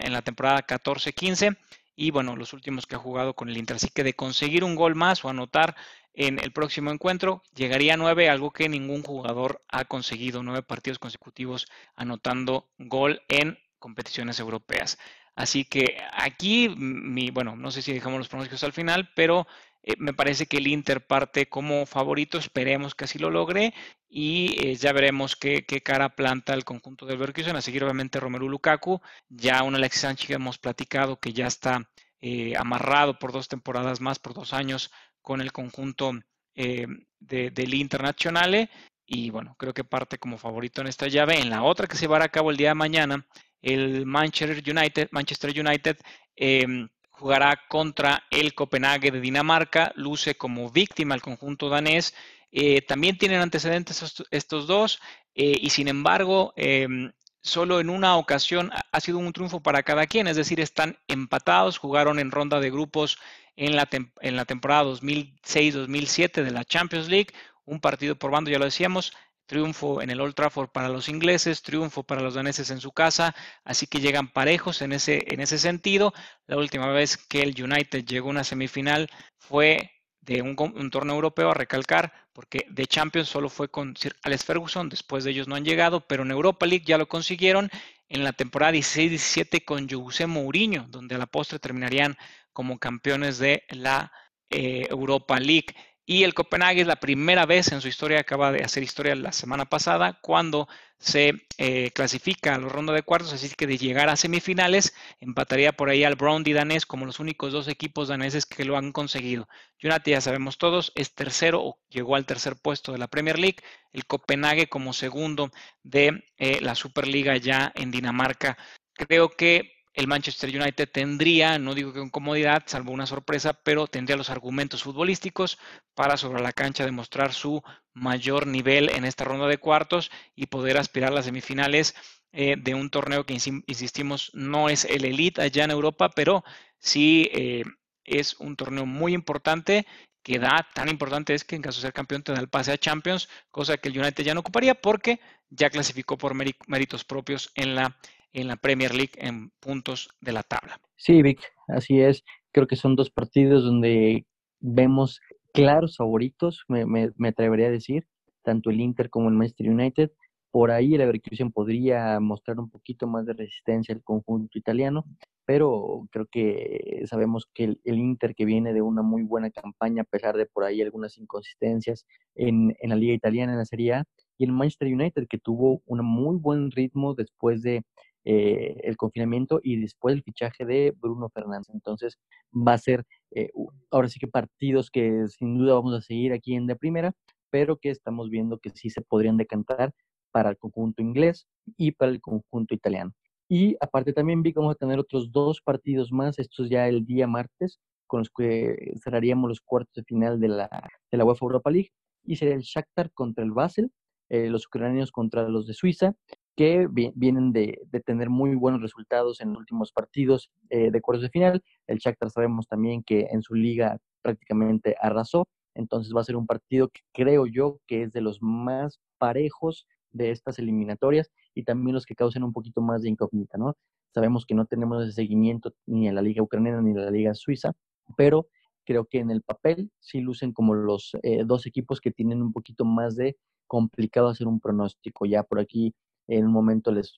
[0.02, 1.58] en la temporada 14-15
[1.95, 3.78] y bueno, los últimos que ha jugado con el Inter.
[3.78, 5.76] Así que de conseguir un gol más o anotar
[6.13, 11.00] en el próximo encuentro, llegaría a nueve, algo que ningún jugador ha conseguido, nueve partidos
[11.00, 14.98] consecutivos anotando gol en competiciones europeas.
[15.36, 19.45] Así que aquí, mi, bueno, no sé si dejamos los pronósticos al final, pero
[19.88, 23.74] eh, me parece que el Inter parte como favorito, esperemos que así lo logre
[24.10, 27.56] y eh, ya veremos qué, cara planta el conjunto del Leverkusen.
[27.56, 31.88] A seguir obviamente Romelu Lukaku, ya un Alexis Sánchez que hemos platicado que ya está
[32.19, 36.13] eh, amarrado por dos temporadas más, por dos años con el conjunto
[36.56, 38.69] del Internacional
[39.06, 41.39] y bueno, creo que parte como favorito en esta llave.
[41.39, 43.28] En la otra que se llevará a cabo el día de mañana,
[43.62, 45.98] el Manchester United, Manchester United
[46.36, 52.13] em, jugará contra el Copenhague de Dinamarca, luce como víctima el conjunto danés.
[52.51, 55.01] Eh, también tienen antecedentes estos dos
[55.34, 60.08] eh, y sin embargo em, solo en una ocasión ha sido un triunfo para cada
[60.08, 63.17] quien, es decir, están empatados, jugaron en ronda de grupos
[63.56, 63.88] en la,
[64.21, 67.34] en la temporada 2006-2007 de la Champions League,
[67.65, 69.13] un partido por bando, ya lo decíamos,
[69.45, 73.36] triunfo en el Old Trafford para los ingleses, triunfo para los daneses en su casa,
[73.63, 76.13] así que llegan parejos en ese, en ese sentido.
[76.47, 79.91] La última vez que el United llegó a una semifinal fue
[80.25, 84.89] de un, torneo europeo a recalcar, porque de Champions solo fue con Sir Alex Ferguson,
[84.89, 87.69] después de ellos no han llegado, pero en Europa League ya lo consiguieron
[88.10, 92.17] en la temporada 16-17 con José Mourinho, donde a la postre terminarían
[92.53, 94.12] como campeones de la
[94.49, 95.75] eh, Europa League.
[96.08, 99.32] Y el Copenhague es la primera vez en su historia, acaba de hacer historia la
[99.32, 100.68] semana pasada, cuando
[101.00, 105.72] se eh, clasifica a los rondos de cuartos, así que de llegar a semifinales, empataría
[105.72, 108.91] por ahí al Brown y danés como los únicos dos equipos daneses que lo han
[108.91, 109.48] conseguido.
[109.84, 113.58] United, ya sabemos todos, es tercero o llegó al tercer puesto de la Premier League,
[113.91, 115.50] el Copenhague como segundo
[115.82, 118.58] de eh, la Superliga ya en Dinamarca.
[118.94, 123.88] Creo que el Manchester United tendría, no digo que con comodidad, salvo una sorpresa, pero
[123.88, 125.58] tendría los argumentos futbolísticos
[125.93, 130.77] para sobre la cancha demostrar su mayor nivel en esta ronda de cuartos y poder
[130.77, 131.95] aspirar a las semifinales
[132.34, 136.43] eh, de un torneo que, insistimos, no es el elite allá en Europa, pero
[136.77, 137.63] sí eh,
[138.03, 139.88] es un torneo muy importante.
[140.21, 142.71] Que da, tan importante es que en caso de ser campeón te da el pase
[142.71, 146.34] a Champions, cosa que el United ya no ocuparía porque ya clasificó por
[146.67, 147.95] méritos propios en la
[148.36, 150.80] en la Premier League en puntos de la tabla.
[150.98, 152.24] Sí, Vic, así es.
[152.52, 154.26] Creo que son dos partidos donde
[154.60, 155.21] vemos
[155.54, 158.08] claros favoritos, me, me, atrevería a decir,
[158.43, 160.12] tanto el Inter como el Manchester United.
[160.52, 165.06] Por ahí el Leverkusen podría mostrar un poquito más de resistencia al conjunto italiano,
[165.45, 170.06] pero creo que sabemos que el, Inter que viene de una muy buena campaña, a
[170.06, 174.06] pesar de por ahí algunas inconsistencias en, en la liga italiana, en la Serie A,
[174.38, 177.84] y el Manchester United que tuvo un muy buen ritmo después de
[178.26, 181.70] eh, el confinamiento y después el fichaje de Bruno Fernández.
[181.74, 182.18] Entonces
[182.54, 183.52] va a ser eh,
[183.92, 187.14] ahora sí que partidos que sin duda vamos a seguir aquí en la primera,
[187.52, 189.94] pero que estamos viendo que sí se podrían decantar
[190.32, 193.14] para el conjunto inglés y para el conjunto italiano.
[193.48, 197.06] Y aparte también vi que vamos a tener otros dos partidos más, estos ya el
[197.06, 200.70] día martes, con los que cerraríamos los cuartos de final de la,
[201.12, 201.92] de la UEFA Europa League,
[202.24, 203.92] y sería el Shakhtar contra el Basel,
[204.30, 206.16] eh, los ucranianos contra los de Suiza,
[206.56, 211.30] que vienen de, tener muy buenos resultados en los últimos partidos eh, de cuartos de
[211.30, 211.63] final.
[211.88, 216.48] El Shakhtar sabemos también que en su liga prácticamente arrasó, entonces va a ser un
[216.48, 221.94] partido que creo yo que es de los más parejos de estas eliminatorias y también
[221.94, 223.76] los que causen un poquito más de incógnita, ¿no?
[224.13, 227.34] Sabemos que no tenemos ese seguimiento ni en la liga ucraniana ni en la liga
[227.34, 227.74] suiza,
[228.15, 228.48] pero
[228.86, 232.54] creo que en el papel sí lucen como los eh, dos equipos que tienen un
[232.54, 233.36] poquito más de
[233.68, 235.26] complicado hacer un pronóstico.
[235.26, 235.94] Ya por aquí
[236.28, 237.16] en un momento les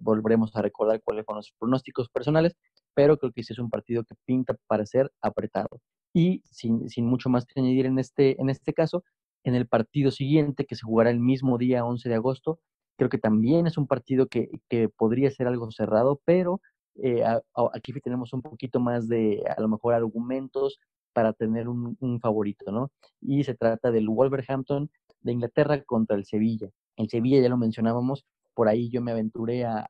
[0.00, 2.56] volveremos a recordar cuáles fueron los pronósticos personales,
[2.94, 5.80] pero creo que sí es un partido que pinta para ser apretado.
[6.12, 9.04] Y sin, sin mucho más que añadir en este, en este caso,
[9.44, 12.60] en el partido siguiente, que se jugará el mismo día 11 de agosto,
[12.96, 16.60] creo que también es un partido que, que podría ser algo cerrado, pero
[17.02, 17.22] eh,
[17.72, 20.78] aquí tenemos un poquito más de, a lo mejor, argumentos
[21.12, 22.90] para tener un, un, favorito, ¿no?
[23.20, 24.90] Y se trata del Wolverhampton
[25.22, 26.68] de Inglaterra contra el Sevilla.
[26.96, 29.88] El Sevilla ya lo mencionábamos, por ahí yo me aventuré a,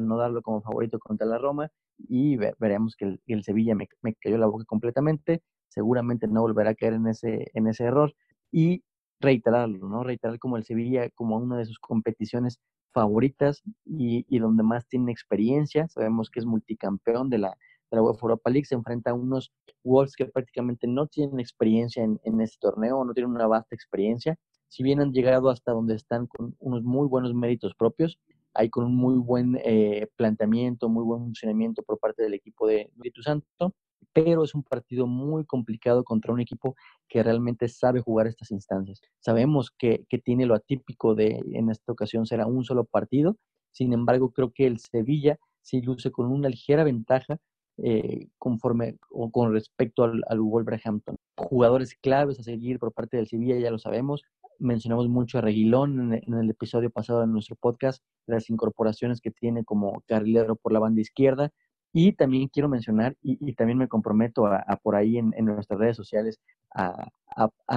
[0.00, 3.88] no darlo como favorito contra la Roma y veremos que el, Sevilla me,
[4.20, 8.14] cayó la boca completamente, seguramente no volverá a caer en ese, en ese error
[8.50, 8.82] y
[9.20, 10.02] reiterarlo, ¿no?
[10.02, 12.60] Reiterar como el Sevilla como una de sus competiciones
[12.92, 17.50] favoritas y, y donde más tiene experiencia, sabemos que es multicampeón de la,
[17.90, 19.52] de la UEFA Europa League, se enfrenta a unos
[19.84, 24.36] Wolves que prácticamente no tienen experiencia en, en este torneo, no tienen una vasta experiencia,
[24.70, 28.18] si bien han llegado hasta donde están con unos muy buenos méritos propios,
[28.54, 32.82] hay con un muy buen eh, planteamiento, muy buen funcionamiento por parte del equipo de
[32.82, 33.74] Espíritu Santo,
[34.12, 36.76] pero es un partido muy complicado contra un equipo
[37.08, 39.00] que realmente sabe jugar estas instancias.
[39.18, 43.36] Sabemos que, que tiene lo atípico de en esta ocasión será un solo partido,
[43.72, 47.38] sin embargo creo que el Sevilla sí luce con una ligera ventaja
[47.82, 51.16] eh, conforme o con respecto al, al, Wolverhampton.
[51.36, 54.22] Jugadores claves a seguir por parte del Sevilla, ya lo sabemos
[54.60, 59.64] mencionamos mucho a Reguilón en, el episodio pasado de nuestro podcast, las incorporaciones que tiene
[59.64, 61.50] como carrilero por la banda izquierda.
[61.92, 66.38] Y también quiero mencionar, y, también me comprometo a, por ahí en, nuestras redes sociales
[66.72, 67.10] a,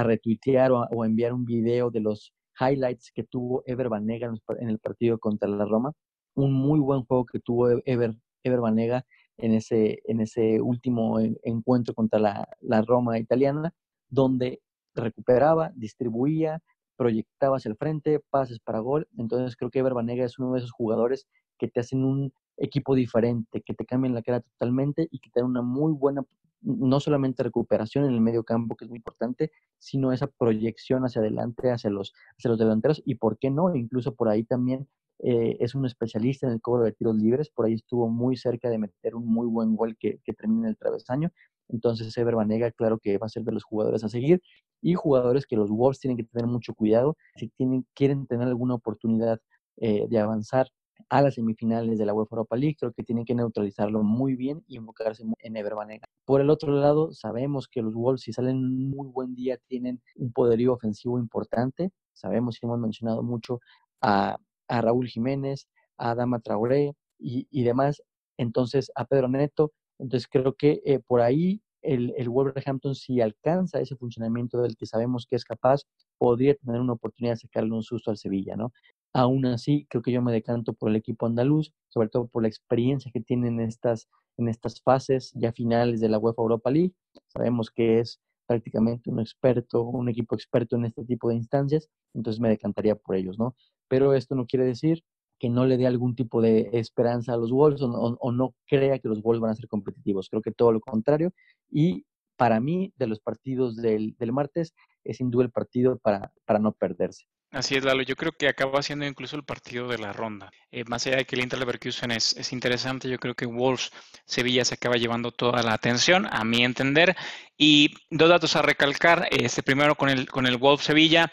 [0.04, 5.17] retuitear o, enviar un video de los highlights que tuvo Ever Banega en el partido
[5.17, 5.93] contra la Roma.
[6.36, 9.04] Un muy buen juego que tuvo Ever, Ever Banega
[9.38, 13.74] en ese, en ese último encuentro contra la, la Roma italiana,
[14.10, 14.62] donde
[14.93, 16.62] recuperaba, distribuía,
[16.96, 19.08] proyectaba hacia el frente, pases para gol.
[19.18, 21.28] Entonces creo que Ever Banega es uno de esos jugadores
[21.58, 25.42] que te hacen un equipo diferente, que te cambian la cara totalmente y que te
[25.42, 26.24] dan una muy buena,
[26.62, 31.22] no solamente recuperación en el medio campo, que es muy importante, sino esa proyección hacia
[31.22, 33.76] adelante, hacia los, hacia los delanteros y, ¿por qué no?
[33.76, 34.88] Incluso por ahí también
[35.20, 38.70] eh, es un especialista en el cobro de tiros libres, por ahí estuvo muy cerca
[38.70, 41.32] de meter un muy buen gol que, que termina en el travesaño.
[41.70, 44.42] Entonces, Ever Banega, claro que va a ser de los jugadores a seguir
[44.84, 48.76] y jugadores que los Wolves tienen que tener mucho cuidado si tienen, quieren tener alguna
[48.76, 49.39] oportunidad
[49.78, 50.67] eh, de avanzar
[51.10, 54.63] a las semifinales de la UEFA Europa League, creo que tienen que neutralizarlo muy bien
[54.67, 56.06] y enfocarse en Ever Banega.
[56.26, 60.02] Por el otro lado, sabemos que los Wolves, si salen un muy buen día, tienen
[60.15, 61.91] un poderío ofensivo importante.
[62.13, 63.60] Sabemos y hemos mencionado mucho
[64.02, 65.67] a, a Raúl Jiménez,
[65.98, 68.02] a Dama Traoré y, y demás.
[68.38, 73.80] Entonces, a Pedro Neto, entonces creo que eh, por ahí el, el, Wolverhampton, si alcanza
[73.80, 75.82] ese funcionamiento del que sabemos que es capaz,
[76.17, 78.74] podría tener una oportunidad de sacarle un susto al Sevilla, ¿no?
[79.13, 82.48] Aún así, creo que yo me decanto por el equipo andaluz, sobre todo por la
[82.48, 86.93] experiencia que tienen en estas, en estas fases ya finales de la UEFA Europa League.
[87.28, 92.39] Sabemos que es prácticamente un experto, un equipo experto en este tipo de instancias, entonces
[92.39, 93.56] me decantaría por ellos, ¿no?
[93.88, 95.04] Pero esto no quiere decir
[95.44, 99.10] que no le dé algún tipo de esperanza a los Wolves o, no crea que
[99.10, 100.30] los Wolves van a ser competitivos.
[100.30, 101.34] Creo que todo lo contrario.
[101.70, 102.06] Y
[102.38, 106.60] para mí, de los partidos del, del martes, es sin duda el partido para, para
[106.60, 107.26] no perderse.
[107.52, 108.04] Así es, Lalo.
[108.04, 110.50] Yo creo que acaba siendo incluso el partido de la ronda.
[110.72, 113.92] Eh, más allá de que el Inter Leverkusen es, es interesante, yo creo que Wolves
[114.26, 117.18] Sevilla se acaba llevando toda la atención, a mi entender.
[117.58, 119.28] Y dos datos a recalcar.
[119.30, 121.30] Este primero con el, con el Wolves Sevilla.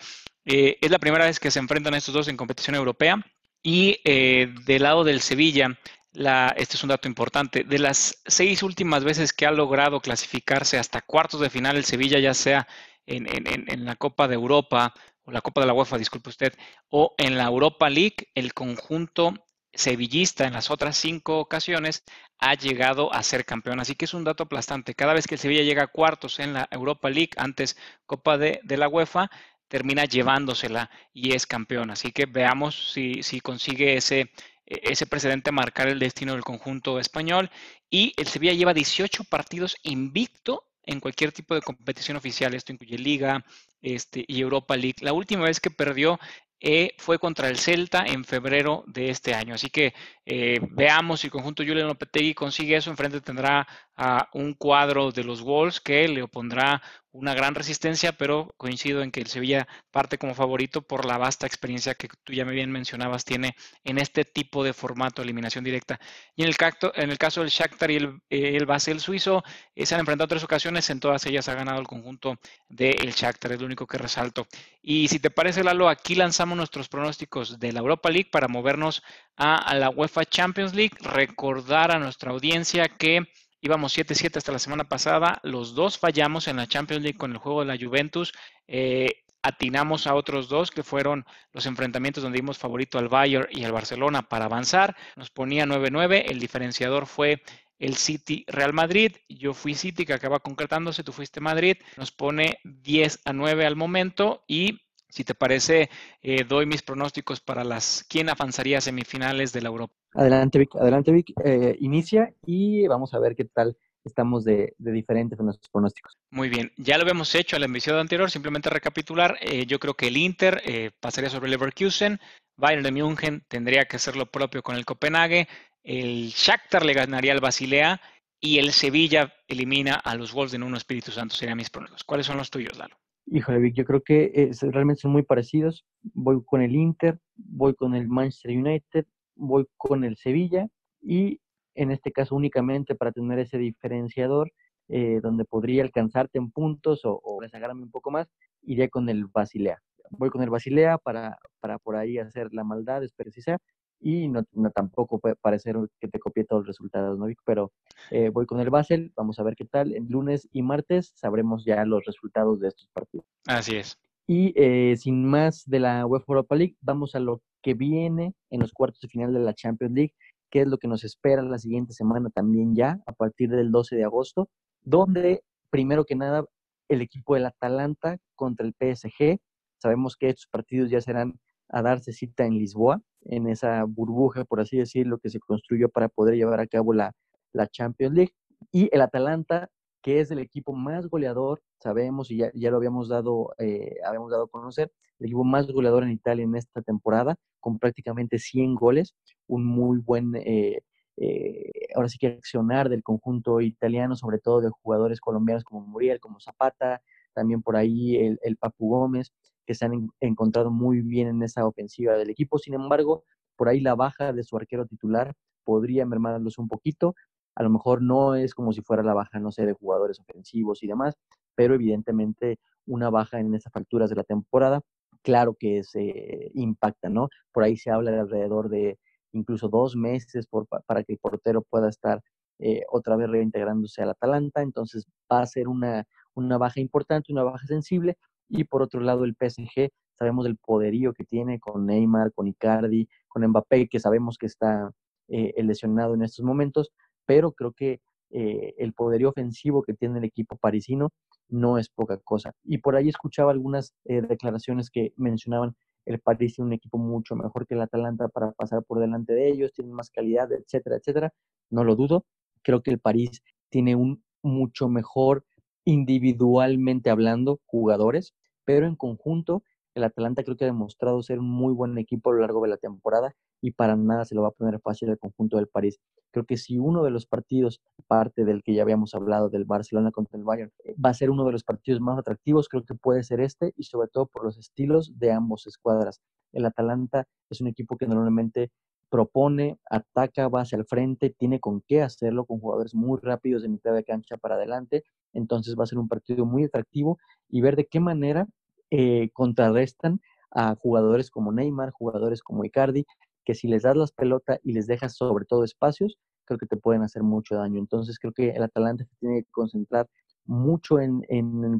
[0.46, 3.24] Eh, es la primera vez que se enfrentan estos dos en competición europea.
[3.62, 5.78] Y eh, del lado del Sevilla,
[6.12, 11.02] este es un dato importante, de las seis últimas veces que ha logrado clasificarse hasta
[11.02, 12.66] cuartos de final el Sevilla, ya sea
[13.06, 14.94] en, la Copa de Europa
[15.24, 16.54] o la Copa de la UEFA, disculpe usted,
[16.88, 19.34] o en la Europa League, el conjunto
[19.72, 22.02] sevillista en las otras cinco ocasiones
[22.38, 23.78] ha llegado a ser campeón.
[23.78, 24.94] Así que es un dato aplastante.
[24.94, 28.60] Cada vez que el Sevilla llega a cuartos en la Europa League, antes Copa de
[28.76, 29.30] la UEFA,
[29.70, 31.90] termina llevándosela y es campeón.
[31.90, 34.32] Así que veamos si, si consigue ese,
[34.66, 37.50] ese precedente marcar el destino del conjunto español.
[37.88, 42.52] Y el Sevilla lleva 18 partidos invicto en cualquier tipo de competición oficial.
[42.52, 43.44] Esto incluye Liga
[43.80, 44.96] este, y Europa League.
[45.02, 46.18] La última vez que perdió
[46.58, 49.54] eh, fue contra el Celta en febrero de este año.
[49.54, 49.94] Así que
[50.32, 52.88] eh, veamos si el conjunto Julian Lopetegui consigue eso.
[52.88, 53.66] Enfrente tendrá
[53.96, 56.80] a un cuadro de los Wolves que le opondrá
[57.12, 61.46] una gran resistencia, pero coincido en que el Sevilla parte como favorito por la vasta
[61.46, 65.64] experiencia que tú ya me bien mencionabas tiene en este tipo de formato de eliminación
[65.64, 65.98] directa.
[66.36, 69.42] Y en el, caso, en el caso del Shakhtar y el, el Basel suizo,
[69.74, 73.52] eh, se han enfrentado tres ocasiones, en todas ellas ha ganado el conjunto del Shakhtar,
[73.52, 74.46] es lo único que resalto.
[74.80, 79.02] Y si te parece, Lalo, aquí lanzamos nuestros pronósticos de la Europa League para movernos
[79.36, 80.96] a, a la UEFA Champions League.
[81.00, 83.26] Recordar a nuestra audiencia que
[83.62, 85.38] Íbamos 7-7 hasta la semana pasada.
[85.42, 88.32] Los dos fallamos en la Champions League con el juego de la Juventus.
[88.66, 93.64] Eh, atinamos a otros dos que fueron los enfrentamientos donde dimos favorito al Bayern y
[93.64, 94.96] al Barcelona para avanzar.
[95.14, 96.24] Nos ponía 9-9.
[96.28, 97.42] El diferenciador fue
[97.78, 99.16] el City Real Madrid.
[99.28, 101.04] Yo fui City que acaba concretándose.
[101.04, 101.76] Tú fuiste Madrid.
[101.98, 104.80] Nos pone 10 a 9 al momento y
[105.10, 105.90] si te parece,
[106.22, 109.94] eh, doy mis pronósticos para las quién avanzaría a semifinales de la Europa.
[110.14, 110.74] Adelante, Vic.
[110.76, 111.32] Adelante, Vic.
[111.44, 116.16] Eh, inicia y vamos a ver qué tal estamos de, de diferentes en nuestros pronósticos.
[116.30, 120.08] Muy bien, ya lo habíamos hecho al episodio anterior, simplemente recapitular, eh, yo creo que
[120.08, 120.62] el Inter
[121.00, 122.18] pasaría sobre el Leverkusen,
[122.56, 125.48] Bayern de München tendría que hacer lo propio con el Copenhague,
[125.82, 128.00] el Shakhtar le ganaría al Basilea
[128.38, 132.04] y el Sevilla elimina a los Wolves en uno Espíritu Santo, serían mis pronósticos.
[132.04, 132.99] ¿Cuáles son los tuyos, Lalo?
[133.32, 135.86] Híjole, Vic, yo creo que realmente son muy parecidos.
[136.02, 139.06] Voy con el Inter, voy con el Manchester United,
[139.36, 140.66] voy con el Sevilla
[141.00, 141.40] y
[141.76, 144.50] en este caso únicamente para tener ese diferenciador
[144.88, 148.28] eh, donde podría alcanzarte en puntos o, o rezagarme un poco más,
[148.62, 149.80] iría con el Basilea.
[150.10, 153.58] Voy con el Basilea para, para por ahí hacer la maldad, espero si sea,
[154.00, 154.44] y no,
[154.74, 157.72] tampoco puede parecer que te copie todos los resultados, ¿no, Pero
[158.10, 159.92] eh, voy con el Basel, vamos a ver qué tal.
[159.94, 163.26] El lunes y martes sabremos ya los resultados de estos partidos.
[163.46, 163.98] Así es.
[164.26, 168.60] Y eh, sin más de la UEFA Europa League, vamos a lo que viene en
[168.60, 170.14] los cuartos de final de la Champions League,
[170.50, 173.96] que es lo que nos espera la siguiente semana también ya, a partir del 12
[173.96, 174.48] de agosto,
[174.82, 176.44] donde primero que nada
[176.90, 179.38] el equipo del Atalanta contra el PSG.
[179.78, 184.60] Sabemos que estos partidos ya serán a darse cita en Lisboa, en esa burbuja, por
[184.60, 187.12] así decirlo, que se construyó para poder llevar a cabo la,
[187.52, 188.34] la Champions League.
[188.72, 189.68] Y el Atalanta,
[190.02, 194.30] que es el equipo más goleador, sabemos y ya, ya lo habíamos dado, eh, habíamos
[194.30, 198.74] dado a conocer, el equipo más goleador en Italia en esta temporada, con prácticamente 100
[198.74, 199.14] goles,
[199.46, 200.80] un muy buen, eh,
[201.16, 206.20] eh, ahora sí que accionar del conjunto italiano, sobre todo de jugadores colombianos como Muriel,
[206.20, 207.02] como Zapata,
[207.34, 209.32] también por ahí el, el Papu Gómez,
[209.70, 212.58] que se han encontrado muy bien en esa ofensiva del equipo.
[212.58, 213.22] Sin embargo,
[213.54, 217.14] por ahí la baja de su arquero titular podría mermarlos un poquito.
[217.54, 220.82] A lo mejor no es como si fuera la baja, no sé, de jugadores ofensivos
[220.82, 221.14] y demás,
[221.54, 224.80] pero evidentemente una baja en esas facturas de la temporada,
[225.22, 227.28] claro que se impacta, ¿no?
[227.52, 228.98] Por ahí se habla de alrededor de
[229.30, 230.48] incluso dos meses
[230.84, 232.20] para que el portero pueda estar
[232.58, 237.44] eh, otra vez reintegrándose al Atalanta, entonces va a ser una, una baja importante, una
[237.44, 238.18] baja sensible,
[238.50, 243.08] y por otro lado, el PSG, sabemos del poderío que tiene con Neymar, con Icardi,
[243.28, 244.90] con Mbappé, que sabemos que está
[245.28, 246.90] eh, lesionado en estos momentos,
[247.24, 251.10] pero creo que eh, el poderío ofensivo que tiene el equipo parisino
[251.48, 252.52] no es poca cosa.
[252.64, 255.74] Y por ahí escuchaba algunas eh, declaraciones que mencionaban
[256.06, 259.48] el París tiene un equipo mucho mejor que el Atalanta para pasar por delante de
[259.48, 261.32] ellos, tiene más calidad, etcétera, etcétera.
[261.70, 262.24] No lo dudo.
[262.62, 265.44] Creo que el París tiene un mucho mejor
[265.84, 268.34] individualmente hablando jugadores
[268.70, 269.64] pero en conjunto
[269.96, 272.68] el Atalanta creo que ha demostrado ser un muy buen equipo a lo largo de
[272.68, 275.98] la temporada y para nada se lo va a poner fácil al conjunto del París.
[276.30, 280.12] Creo que si uno de los partidos, parte del que ya habíamos hablado, del Barcelona
[280.12, 282.94] contra el Bayern, eh, va a ser uno de los partidos más atractivos, creo que
[282.94, 286.20] puede ser este y sobre todo por los estilos de ambos escuadras.
[286.52, 288.70] El Atalanta es un equipo que normalmente
[289.08, 293.68] propone, ataca, va hacia el frente, tiene con qué hacerlo con jugadores muy rápidos de
[293.68, 295.02] mitad de cancha para adelante.
[295.32, 297.18] Entonces va a ser un partido muy atractivo
[297.48, 298.46] y ver de qué manera
[298.90, 300.20] eh, contrarrestan
[300.50, 303.06] a jugadores como Neymar, jugadores como Icardi,
[303.44, 306.76] que si les das las pelotas y les dejas sobre todo espacios, creo que te
[306.76, 307.78] pueden hacer mucho daño.
[307.78, 310.08] Entonces creo que el Atalanta se tiene que concentrar
[310.44, 311.22] mucho en,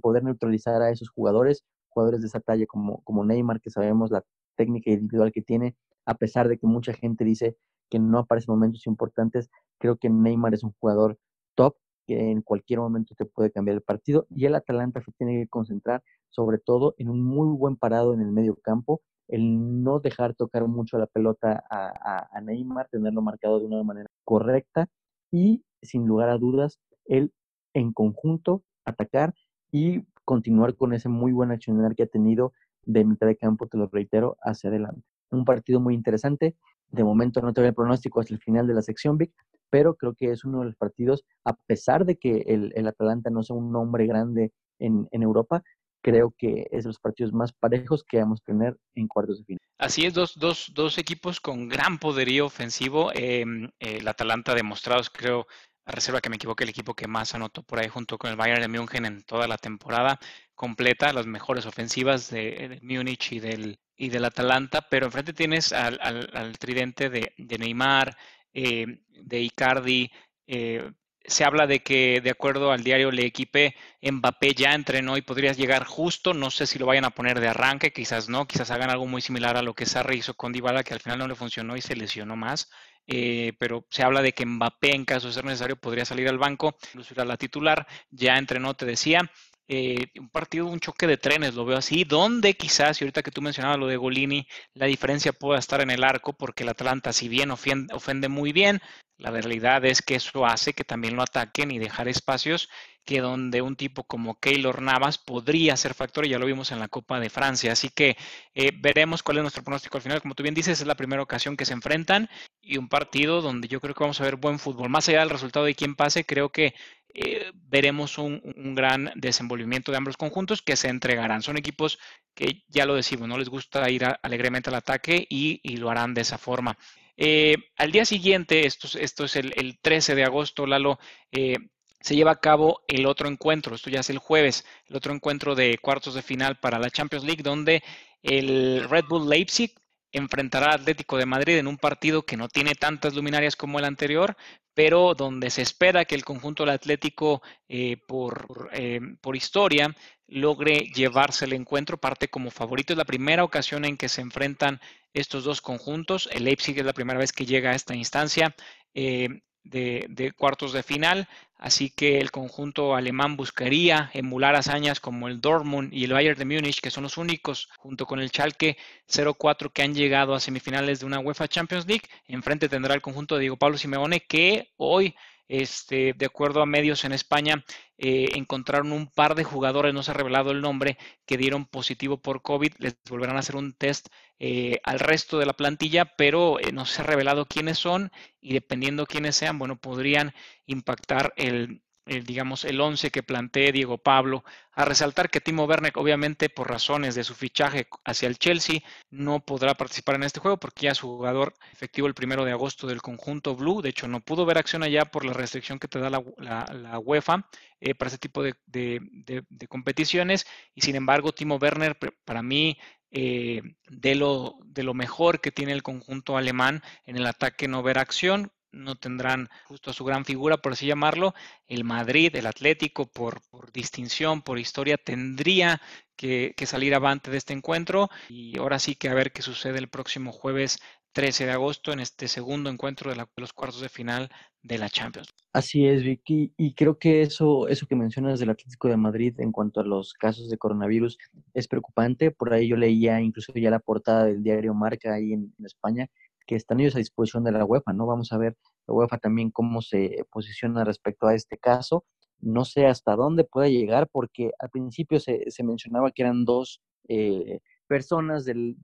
[0.00, 4.24] poder neutralizar a esos jugadores, jugadores de esa talla como, como Neymar, que sabemos la
[4.56, 7.56] técnica individual que tiene, a pesar de que mucha gente dice
[7.90, 11.18] que no aparecen momentos importantes, creo que Neymar es un jugador
[11.56, 11.76] top
[12.10, 15.46] que en cualquier momento te puede cambiar el partido y el Atalanta se tiene que
[15.46, 20.34] concentrar sobre todo en un muy buen parado en el medio campo, el no dejar
[20.34, 24.88] tocar mucho la pelota a, Neymar, tenerlo marcado de una manera correcta
[25.30, 27.32] y sin lugar a dudas, el
[27.74, 29.32] en conjunto atacar
[29.70, 32.52] y continuar con ese muy buen accionar que ha tenido
[32.86, 35.02] de mitad de campo, te lo reitero, hacia adelante.
[35.30, 36.56] Un partido muy interesante.
[36.88, 39.32] De momento no te el pronóstico hasta el final de la sección Vic,
[39.70, 43.30] pero creo que es uno de los partidos, a pesar de que el, el Atalanta
[43.30, 45.62] no sea un nombre grande en, en, Europa,
[46.02, 49.44] creo que es de los partidos más parejos que vamos a tener en cuartos de
[49.44, 49.60] final.
[49.78, 53.12] Así es, dos, dos, dos equipos con gran poderío ofensivo.
[53.14, 53.44] Eh,
[53.78, 55.46] el Atalanta demostrado, creo,
[55.84, 58.36] a reserva que me equivoque, el equipo que más anotó por ahí junto con el
[58.36, 60.18] Bayern de München en toda la temporada
[60.54, 65.98] completa, las mejores ofensivas de, Múnich y del, y del Atalanta, pero enfrente tienes al,
[66.00, 68.16] al, tridente de, de Neymar,
[68.54, 70.10] eh, de Icardi,
[70.46, 70.90] eh,
[71.24, 75.56] se habla de que, de acuerdo al diario Le Equipe, Mbappé ya entrenó y podrías
[75.56, 76.34] llegar justo.
[76.34, 79.20] No sé si lo vayan a poner de arranque, quizás no, quizás hagan algo muy
[79.20, 81.82] similar a lo que Sarri hizo con Dybala, que al final no le funcionó y
[81.82, 82.70] se lesionó más.
[83.06, 86.38] Eh, pero se habla de que Mbappé, en caso de ser necesario, podría salir al
[86.38, 87.86] banco, incluso la titular.
[88.10, 89.30] Ya entrenó, te decía.
[89.72, 93.30] Eh, un partido, un choque de trenes, lo veo así, donde quizás, y ahorita que
[93.30, 94.44] tú mencionabas lo de Golini,
[94.74, 98.52] la diferencia pueda estar en el arco, porque el Atlanta, si bien ofende, ofende muy
[98.52, 98.80] bien,
[99.16, 102.68] la realidad es que eso hace que también lo ataquen y dejar espacios
[103.04, 106.78] que donde un tipo como Keylor Navas podría ser factor, y ya lo vimos en
[106.78, 107.72] la Copa de Francia.
[107.72, 108.16] Así que
[108.54, 110.22] eh, veremos cuál es nuestro pronóstico al final.
[110.22, 112.28] Como tú bien dices, es la primera ocasión que se enfrentan
[112.62, 114.88] y un partido donde yo creo que vamos a ver buen fútbol.
[114.88, 116.74] Más allá del resultado de quién pase, creo que
[117.14, 118.40] eh, veremos un,
[118.74, 121.42] gran desenvolvimiento de ambos conjuntos que se entregarán.
[121.42, 121.98] Son equipos
[122.34, 126.22] que ya lo decimos, no les gusta ir alegremente al ataque y, lo harán de
[126.22, 126.78] esa forma.
[127.16, 130.98] Eh, al día siguiente, esto, esto es el, 13 de agosto, Lalo,
[131.32, 131.56] eh,
[132.00, 135.54] se lleva a cabo el otro encuentro, esto ya es el jueves, el otro encuentro
[135.54, 137.82] de cuartos de final para la Champions League, donde
[138.22, 139.74] el Red Bull Leipzig
[140.12, 143.84] enfrentará al Atlético de Madrid en un partido que no tiene tantas luminarias como el
[143.84, 144.36] anterior,
[144.74, 149.94] pero donde se espera que el conjunto del Atlético, eh, por, eh, por, historia,
[150.26, 152.92] logre llevarse el encuentro, parte como favorito.
[152.92, 154.80] Es la primera ocasión en que se enfrentan
[155.12, 156.28] estos dos conjuntos.
[156.32, 158.54] El Leipzig es la primera vez que llega a esta instancia.
[158.94, 159.28] Eh,
[159.62, 161.28] de, cuartos de final,
[161.60, 166.44] así que el conjunto alemán buscaría emular hazañas como el Dortmund y el Bayern de
[166.46, 171.00] Múnich, que son los únicos, junto con el Schalke 04, que han llegado a semifinales
[171.00, 172.08] de una UEFA Champions League.
[172.26, 175.14] Enfrente tendrá el conjunto de Diego Pablo Simeone, que hoy
[175.50, 177.64] este, de acuerdo a medios en España,
[177.98, 180.96] eh, encontraron un par de jugadores, no se ha revelado el nombre,
[181.26, 182.72] que dieron positivo por COVID.
[182.78, 186.86] Les volverán a hacer un test eh, al resto de la plantilla, pero eh, no
[186.86, 190.32] se ha revelado quiénes son y dependiendo quiénes sean, bueno, podrían
[190.66, 194.44] impactar el, el, digamos, el 11 que plantee Diego Pablo.
[194.72, 198.80] A resaltar que Timo Werner, obviamente, por razones de su fichaje hacia el Chelsea,
[199.10, 202.86] no podrá participar en este juego porque ya es jugador efectivo el primero de agosto
[202.88, 203.80] del conjunto Blue.
[203.80, 207.48] De hecho, no pudo ver acción allá por la restricción que te da la, UEFA
[207.80, 210.46] eh, para este tipo de, de, competiciones.
[210.74, 212.76] Y sin embargo, Timo Werner, para mí,
[213.12, 217.82] eh, de, lo, de lo mejor que tiene el conjunto alemán en el ataque no
[217.82, 221.34] ver acción, no tendrán justo a su gran figura, por así llamarlo.
[221.66, 223.40] El Madrid, el Atlético, por,
[223.72, 225.80] distinción, por historia, tendría
[226.16, 228.08] que, salir avante de este encuentro.
[228.28, 230.78] Y ahora sí que a ver qué sucede el próximo jueves
[231.12, 234.30] 13 de agosto en este segundo encuentro de, los cuartos de final
[234.62, 235.34] de la Champions.
[235.52, 239.50] Así es, Vicky, y creo que eso, eso que mencionas del Atlético de Madrid en
[239.50, 241.18] cuanto a los casos de coronavirus
[241.54, 242.30] es preocupante.
[242.30, 246.08] Por ahí yo leía incluso ya la portada del diario Marca ahí en España
[246.50, 248.06] que están ellos a disposición de la UEFA, ¿no?
[248.06, 248.56] Vamos a ver
[248.88, 252.04] la UEFA también cómo se posiciona respecto a este caso.
[252.40, 256.82] No sé hasta dónde puede llegar, porque al principio se, se mencionaba que eran dos
[257.08, 258.74] eh, personas del,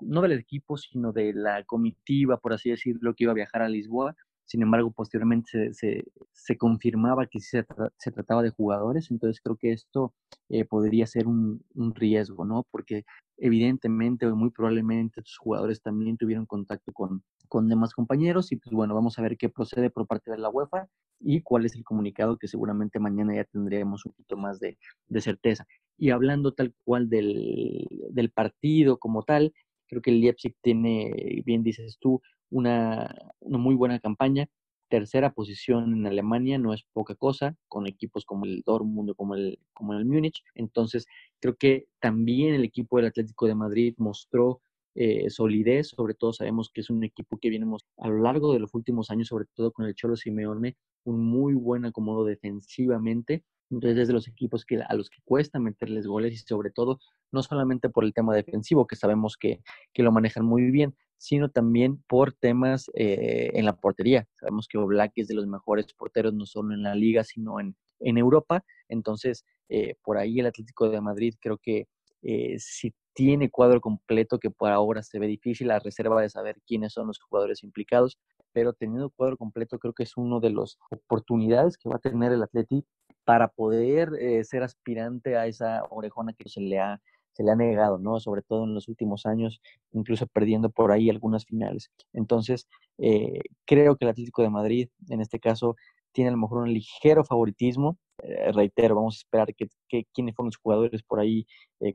[0.00, 3.68] no del equipo, sino de la comitiva, por así decirlo, que iba a viajar a
[3.68, 4.16] Lisboa.
[4.44, 7.64] Sin embargo, posteriormente se, se, confirmaba que se,
[7.96, 10.14] se, trataba de jugadores, entonces creo que esto
[10.48, 12.66] eh, podría ser un, un, riesgo, ¿no?
[12.72, 13.04] Porque
[13.38, 18.72] evidentemente o muy probablemente sus jugadores también tuvieron contacto con, con demás compañeros y pues
[18.72, 20.88] bueno, vamos a ver qué procede por parte de la UEFA
[21.20, 24.78] y cuál es el comunicado que seguramente mañana ya tendremos un poquito más de,
[25.08, 25.66] de certeza.
[25.96, 29.52] Y hablando tal cual del, del partido como tal,
[29.86, 32.20] creo que el Leipzig tiene, bien dices tú,
[32.50, 34.48] una, una muy buena campaña.
[34.88, 39.58] Tercera posición en Alemania no es poca cosa, con equipos como el Dortmund como el,
[39.72, 40.42] como el Múnich.
[40.54, 41.06] Entonces,
[41.40, 44.60] creo que también el equipo del Atlético de Madrid mostró
[44.94, 47.66] eh, solidez, sobre todo sabemos que es un equipo que viene
[47.98, 51.54] a lo largo de los últimos años, sobre todo con el Cholo Simeone, un muy
[51.54, 56.36] buen acomodo defensivamente Entonces, desde los equipos que, a los que cuesta meterles goles y
[56.38, 56.98] sobre todo,
[57.32, 59.60] no solamente por el tema defensivo, que sabemos que,
[59.92, 64.26] que lo manejan muy bien, sino también por temas eh, en la portería.
[64.34, 67.76] Sabemos que Oblak es de los mejores porteros, no solo en la liga, sino en,
[68.00, 68.64] en Europa.
[68.88, 71.86] Entonces, eh, por ahí el Atlético de Madrid creo que
[72.22, 76.56] eh, si tiene cuadro completo, que por ahora se ve difícil, la reserva de saber
[76.66, 78.18] quiénes son los jugadores implicados,
[78.52, 82.32] pero teniendo cuadro completo creo que es una de las oportunidades que va a tener
[82.32, 82.86] el Atlético
[83.24, 87.00] para poder eh, ser aspirante a esa orejona que se le ha
[87.36, 88.18] se le ha negado, ¿no?
[88.18, 89.60] Sobre todo en los últimos años,
[89.92, 91.90] incluso perdiendo por ahí algunas finales.
[92.14, 92.66] Entonces,
[92.98, 95.76] eh, creo que el Atlético de Madrid, en este caso,
[96.12, 97.98] tiene a lo mejor un ligero favoritismo.
[98.22, 99.68] Eh, reitero, vamos a esperar que,
[100.14, 101.46] quiénes fueron los jugadores por ahí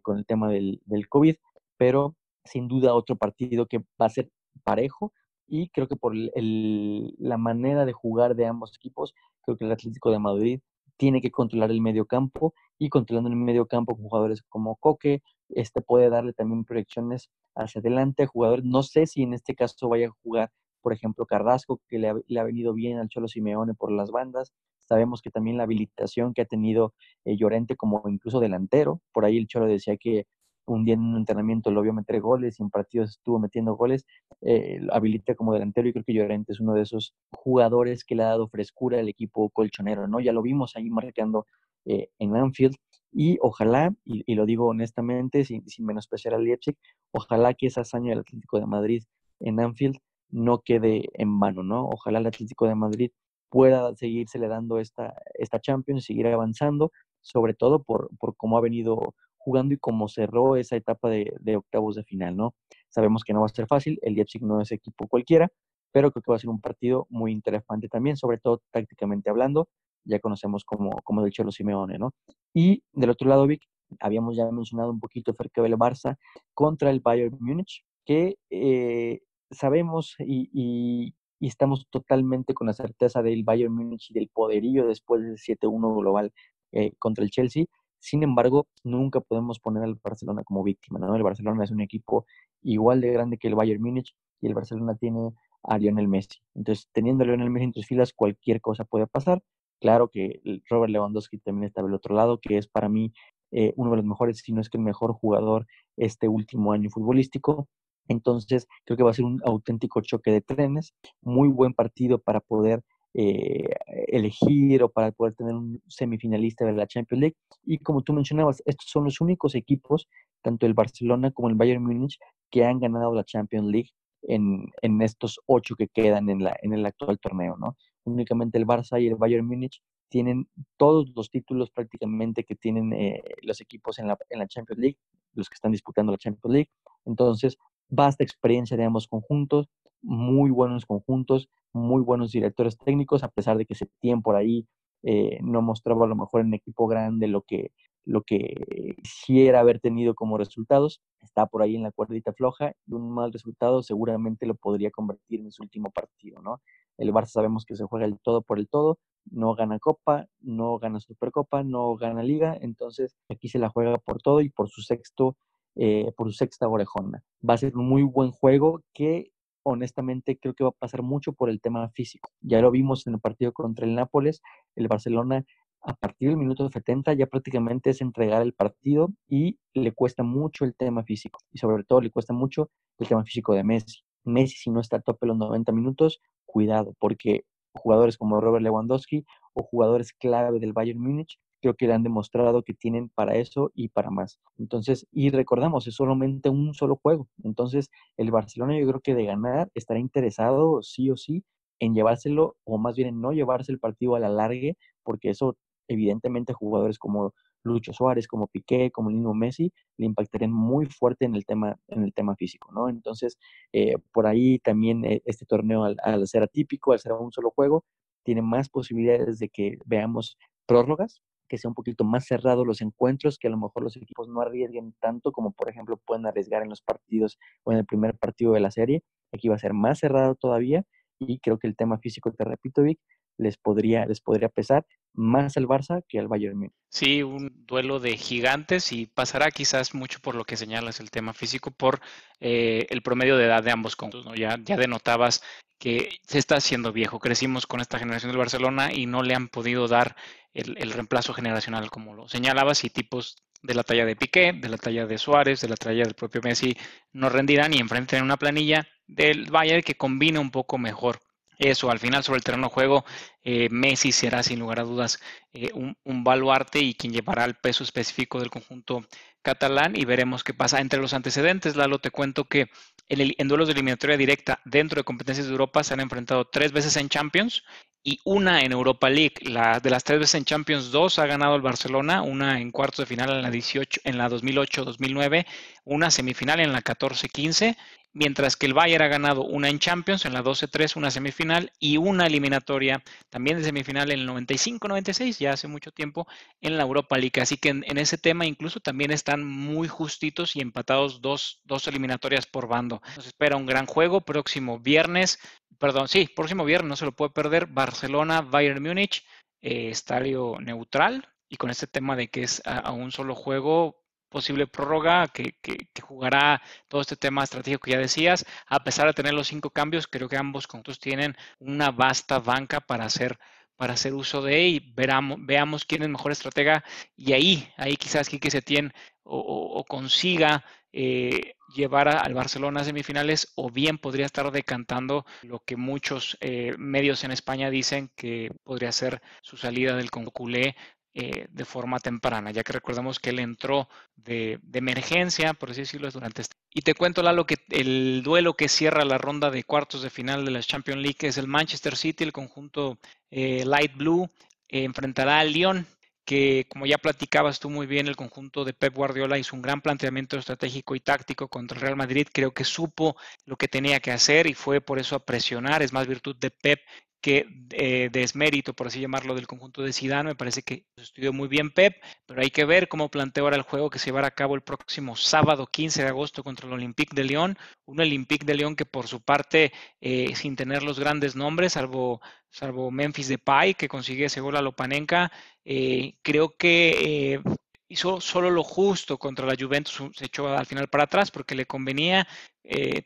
[0.04, 1.36] con el tema del, del COVID,
[1.76, 2.16] pero
[2.46, 4.30] sin duda otro partido que va a ser
[4.64, 5.12] parejo
[5.48, 9.72] y creo que por el, la manera de jugar de ambos equipos, creo que el
[9.72, 10.62] Atlético de Madrid
[11.02, 15.24] tiene que controlar el medio campo y controlando el medio campo con jugadores como Coque,
[15.50, 18.64] este puede darle también proyecciones hacia adelante a jugadores.
[18.66, 22.44] No sé si en este caso vaya a jugar, por ejemplo, Carrasco, que le ha,
[22.44, 24.54] venido bien al Cholo Simeone por las bandas.
[24.78, 26.94] Sabemos que también la habilitación que ha tenido
[27.26, 30.28] eh, Llorente como incluso delantero, por ahí el Cholo decía que
[30.66, 34.06] un día en un entrenamiento lo vio meter goles y en partidos estuvo metiendo goles,
[34.42, 38.24] eh, habilita como delantero y creo que Llorente es uno de esos jugadores que le
[38.24, 40.20] ha dado frescura al equipo colchonero, ¿no?
[40.20, 41.46] Ya lo vimos ahí marcando
[41.86, 42.76] eh, en Anfield
[43.12, 46.78] y ojalá, y, lo digo honestamente, sin, sin menospreciar al Leipzig,
[47.12, 49.04] ojalá que esa hazaña del Atlético de Madrid
[49.40, 49.98] en Anfield
[50.30, 51.86] no quede en vano, ¿no?
[51.88, 53.12] Ojalá el Atlético de Madrid
[53.50, 56.92] pueda seguirse le dando esta, esta Champions, seguir avanzando,
[57.22, 59.14] sobre todo por, por cómo ha venido
[59.44, 62.54] jugando y cómo cerró esa etapa de, octavos de final, ¿no?
[62.90, 65.50] Sabemos que no va a ser fácil, el Leipzig no es equipo cualquiera,
[65.92, 69.68] pero creo que va a ser un partido muy interesante también, sobre todo tácticamente hablando,
[70.06, 72.12] ya conocemos como, como del Cholo Simeone, ¿no?
[72.54, 73.64] Y del otro lado, Vic,
[74.00, 76.18] habíamos ya mencionado un poquito del Barça
[76.54, 81.14] contra el Bayern Múnich, que eh, sabemos y, y,
[81.48, 86.32] estamos totalmente con la certeza del Bayern Múnich y del poderío después del 7-1 global
[86.72, 87.66] eh, contra el Chelsea,
[88.02, 91.16] sin embargo, nunca podemos poner al Barcelona como víctima, ¿no?
[91.16, 92.26] El Barcelona es un equipo
[92.64, 95.34] igual de grande que el Bayern Múnich y el Barcelona tiene
[95.64, 96.40] a Lionel Messi.
[96.56, 99.44] Entonces, teniendo a Lionel Messi en tus filas, cualquier cosa puede pasar.
[99.80, 103.14] Claro que Robert Lewandowski también está del otro lado, que es para mí
[103.52, 106.90] eh, uno de los mejores, si no es que el mejor jugador este último año
[106.90, 107.68] futbolístico.
[108.08, 112.40] Entonces, creo que va a ser un auténtico choque de trenes, muy buen partido para
[112.40, 112.82] poder
[113.14, 113.70] eh,
[114.08, 117.36] elegir o para poder tener un semifinalista de la Champions League.
[117.66, 120.08] Y como tú mencionabas, estos son los únicos equipos,
[120.42, 122.18] tanto el Barcelona como el Bayern Múnich,
[122.50, 123.90] que han ganado la Champions League
[124.24, 127.76] en, en, estos ocho que quedan en, la, en el actual torneo, ¿no?
[128.04, 130.48] Únicamente el Barça y el Bayern Múnich tienen
[130.78, 134.98] todos los títulos prácticamente que tienen eh, los equipos en la, en la Champions League,
[135.34, 136.70] los que están disputando la Champions League.
[137.06, 137.58] Entonces,
[137.92, 139.70] vasta experiencia de ambos conjuntos,
[140.02, 144.68] muy buenos conjuntos, muy buenos directores técnicos, a pesar de que tiempo por ahí
[145.04, 147.72] eh, no mostraba a lo mejor en equipo grande lo que,
[148.04, 151.02] lo que quisiera haber tenido como resultados.
[151.22, 155.42] Está por ahí en la cuerdita floja y un mal resultado seguramente lo podría convertir
[155.42, 156.62] en su último partido, ¿no?
[156.98, 160.78] El Barça sabemos que se juega el todo por el todo, no gana Copa, no
[160.78, 164.82] gana Supercopa, no gana Liga, entonces aquí se la juega por todo y por su
[164.82, 165.36] sexto,
[165.76, 167.24] eh, por su sexta orejona.
[167.48, 169.32] Va a ser un muy buen juego que
[169.64, 172.32] honestamente creo que va a pasar mucho por el tema físico.
[172.42, 174.42] Ya lo vimos en el partido contra el Nápoles,
[174.76, 175.46] el Barcelona
[175.84, 180.64] a partir del minuto 70 ya prácticamente es entregar el partido y le cuesta mucho
[180.64, 182.70] el tema físico y sobre todo le cuesta mucho
[183.00, 184.02] el tema físico de Messi.
[184.24, 189.26] Messi si no está a tope los 90 minutos, cuidado, porque jugadores como Robert Lewandowski
[189.54, 193.72] o jugadores clave del Bayern Múnich creo que le han demostrado que tienen para eso
[193.74, 194.40] y para más.
[194.58, 197.28] Entonces, y recordamos, es solamente un solo juego.
[197.44, 201.44] Entonces, el Barcelona yo creo que de ganar estará interesado sí o sí
[201.80, 205.58] en llevárselo, o más bien en no llevarse el partido a la largue, porque eso
[205.88, 207.34] evidentemente jugadores como
[207.64, 212.04] Lucho Suárez, como Piqué, como Lino Messi, le impactarían muy fuerte en el tema, en
[212.04, 212.90] el tema físico, ¿no?
[212.90, 213.38] Entonces,
[213.74, 217.52] eh, por ahí también eh, este torneo, al, al, ser atípico, al ser un solo
[217.52, 217.84] juego,
[218.24, 221.22] tiene más posibilidades de que veamos prórrogas,
[221.52, 224.40] que sea un poquito más cerrado los encuentros, que a lo mejor los equipos no
[224.40, 228.54] arriesguen tanto como por ejemplo pueden arriesgar en los partidos o en el primer partido
[228.54, 229.04] de la serie.
[229.34, 230.86] Aquí va a ser más cerrado todavía
[231.20, 233.02] y creo que el tema físico, te repito, Vic,
[233.38, 236.72] les podría, les podría pesar más al Barça que al Bayern Múnich.
[236.88, 241.34] Sí, un duelo de gigantes y pasará quizás mucho por lo que señalas el tema
[241.34, 242.00] físico, por
[242.40, 244.26] eh, el promedio de edad de ambos conjuntos.
[244.26, 244.36] ¿no?
[244.36, 245.44] Ya, ya denotabas
[245.82, 247.20] que se está haciendo viejo.
[247.20, 250.16] Crecimos con esta generación del Barcelona y no le han podido dar
[250.54, 254.78] el, reemplazo generacional, como lo señalabas, y tipos de la talla de Piqué, de la
[254.78, 256.76] talla de Suárez, de la talla del propio Messi,
[257.14, 261.20] no rendirán y enfrenten una planilla del Bayern que combina un poco mejor
[261.58, 261.92] eso.
[261.92, 263.06] Al final, sobre el terreno de juego,
[263.44, 265.20] eh, Messi será sin lugar a dudas
[265.54, 269.06] eh, un, un, baluarte y quien llevará el peso específico del conjunto
[269.42, 270.82] catalán y veremos qué pasa.
[270.82, 272.70] Entre los antecedentes, Lalo, te cuento que
[273.10, 276.72] en, en duelos de eliminatoria directa dentro de competencias de Europa se han enfrentado tres
[276.72, 277.64] veces en Champions
[278.04, 279.36] y una en Europa League.
[279.42, 283.00] La, de las tres veces en Champions, dos ha ganado el Barcelona, una en cuartos
[283.00, 285.46] de final en la 18, en la 2008-2009,
[285.86, 287.78] una semifinal en la 14-15
[288.14, 291.98] mientras que el Bayern ha ganado una en Champions, en la 12-3, una semifinal y
[291.98, 296.28] una eliminatoria también de semifinal en el 95-96, ya hace mucho tiempo,
[296.62, 297.42] en la Europa League.
[297.42, 302.46] Así que en, ese tema incluso también están muy justitos y empatados dos, dos eliminatorias
[302.46, 303.02] por bando.
[303.16, 305.40] Nos espera un gran juego próximo viernes,
[305.78, 309.26] perdón, sí, próximo viernes, no se lo puede perder, Barcelona, Bayern Múnich,
[309.62, 311.28] eh, estadio neutral.
[311.50, 314.01] Y con este tema de que es a un solo juego,
[314.32, 315.54] posible prórroga que,
[316.02, 318.46] jugará todo este tema estratégico que ya decías.
[318.68, 322.80] A pesar de tener los cinco cambios, creo que ambos conjuntos tienen una vasta banca
[322.80, 323.38] para hacer
[323.76, 326.84] para hacer uso de y veramos, veamos quién es mejor estratega
[327.18, 330.64] y ahí, ahí quizás Quique Setién o, o, consiga
[330.94, 336.76] eh, llevar al Barcelona a semifinales o bien podría estar decantando lo que muchos eh,
[336.78, 340.76] medios en España dicen que podría ser su salida del Conculé
[341.14, 346.10] eh, de forma temprana, ya que recordamos que él entró de, emergencia, por así decirlo,
[346.10, 346.56] durante este.
[346.74, 350.46] Y te cuento, Lalo, que el duelo que cierra la ronda de cuartos de final
[350.46, 352.98] de la Champions League es el Manchester City, el conjunto
[353.30, 354.30] eh, Light Blue,
[354.70, 355.86] eh, enfrentará al Lyon
[356.24, 359.82] que como ya platicabas tú muy bien, el conjunto de Pep Guardiola hizo un gran
[359.82, 362.28] planteamiento estratégico y táctico contra el Real Madrid.
[362.32, 365.82] Creo que supo lo que tenía que hacer y fue por eso a presionar.
[365.82, 366.80] Es más virtud de Pep
[367.22, 370.30] que eh, desmérito, por así llamarlo, del conjunto de Zidane.
[370.32, 371.96] Me parece que estudió muy bien Pep,
[372.26, 374.62] pero hay que ver cómo plantea ahora el juego que se llevará a cabo el
[374.62, 377.58] próximo sábado 15 de agosto contra el Olympique de Lyon.
[377.86, 382.22] Un Olympique de Lyon que por su parte, eh, sin tener los grandes nombres, salvo,
[382.50, 385.32] salvo Memphis Depay, que consigue ese gol a Lopanenka,
[385.64, 387.40] eh, creo que
[387.88, 391.66] hizo solo lo justo contra la Juventus, se echó al final para atrás porque le
[391.66, 392.28] convenía,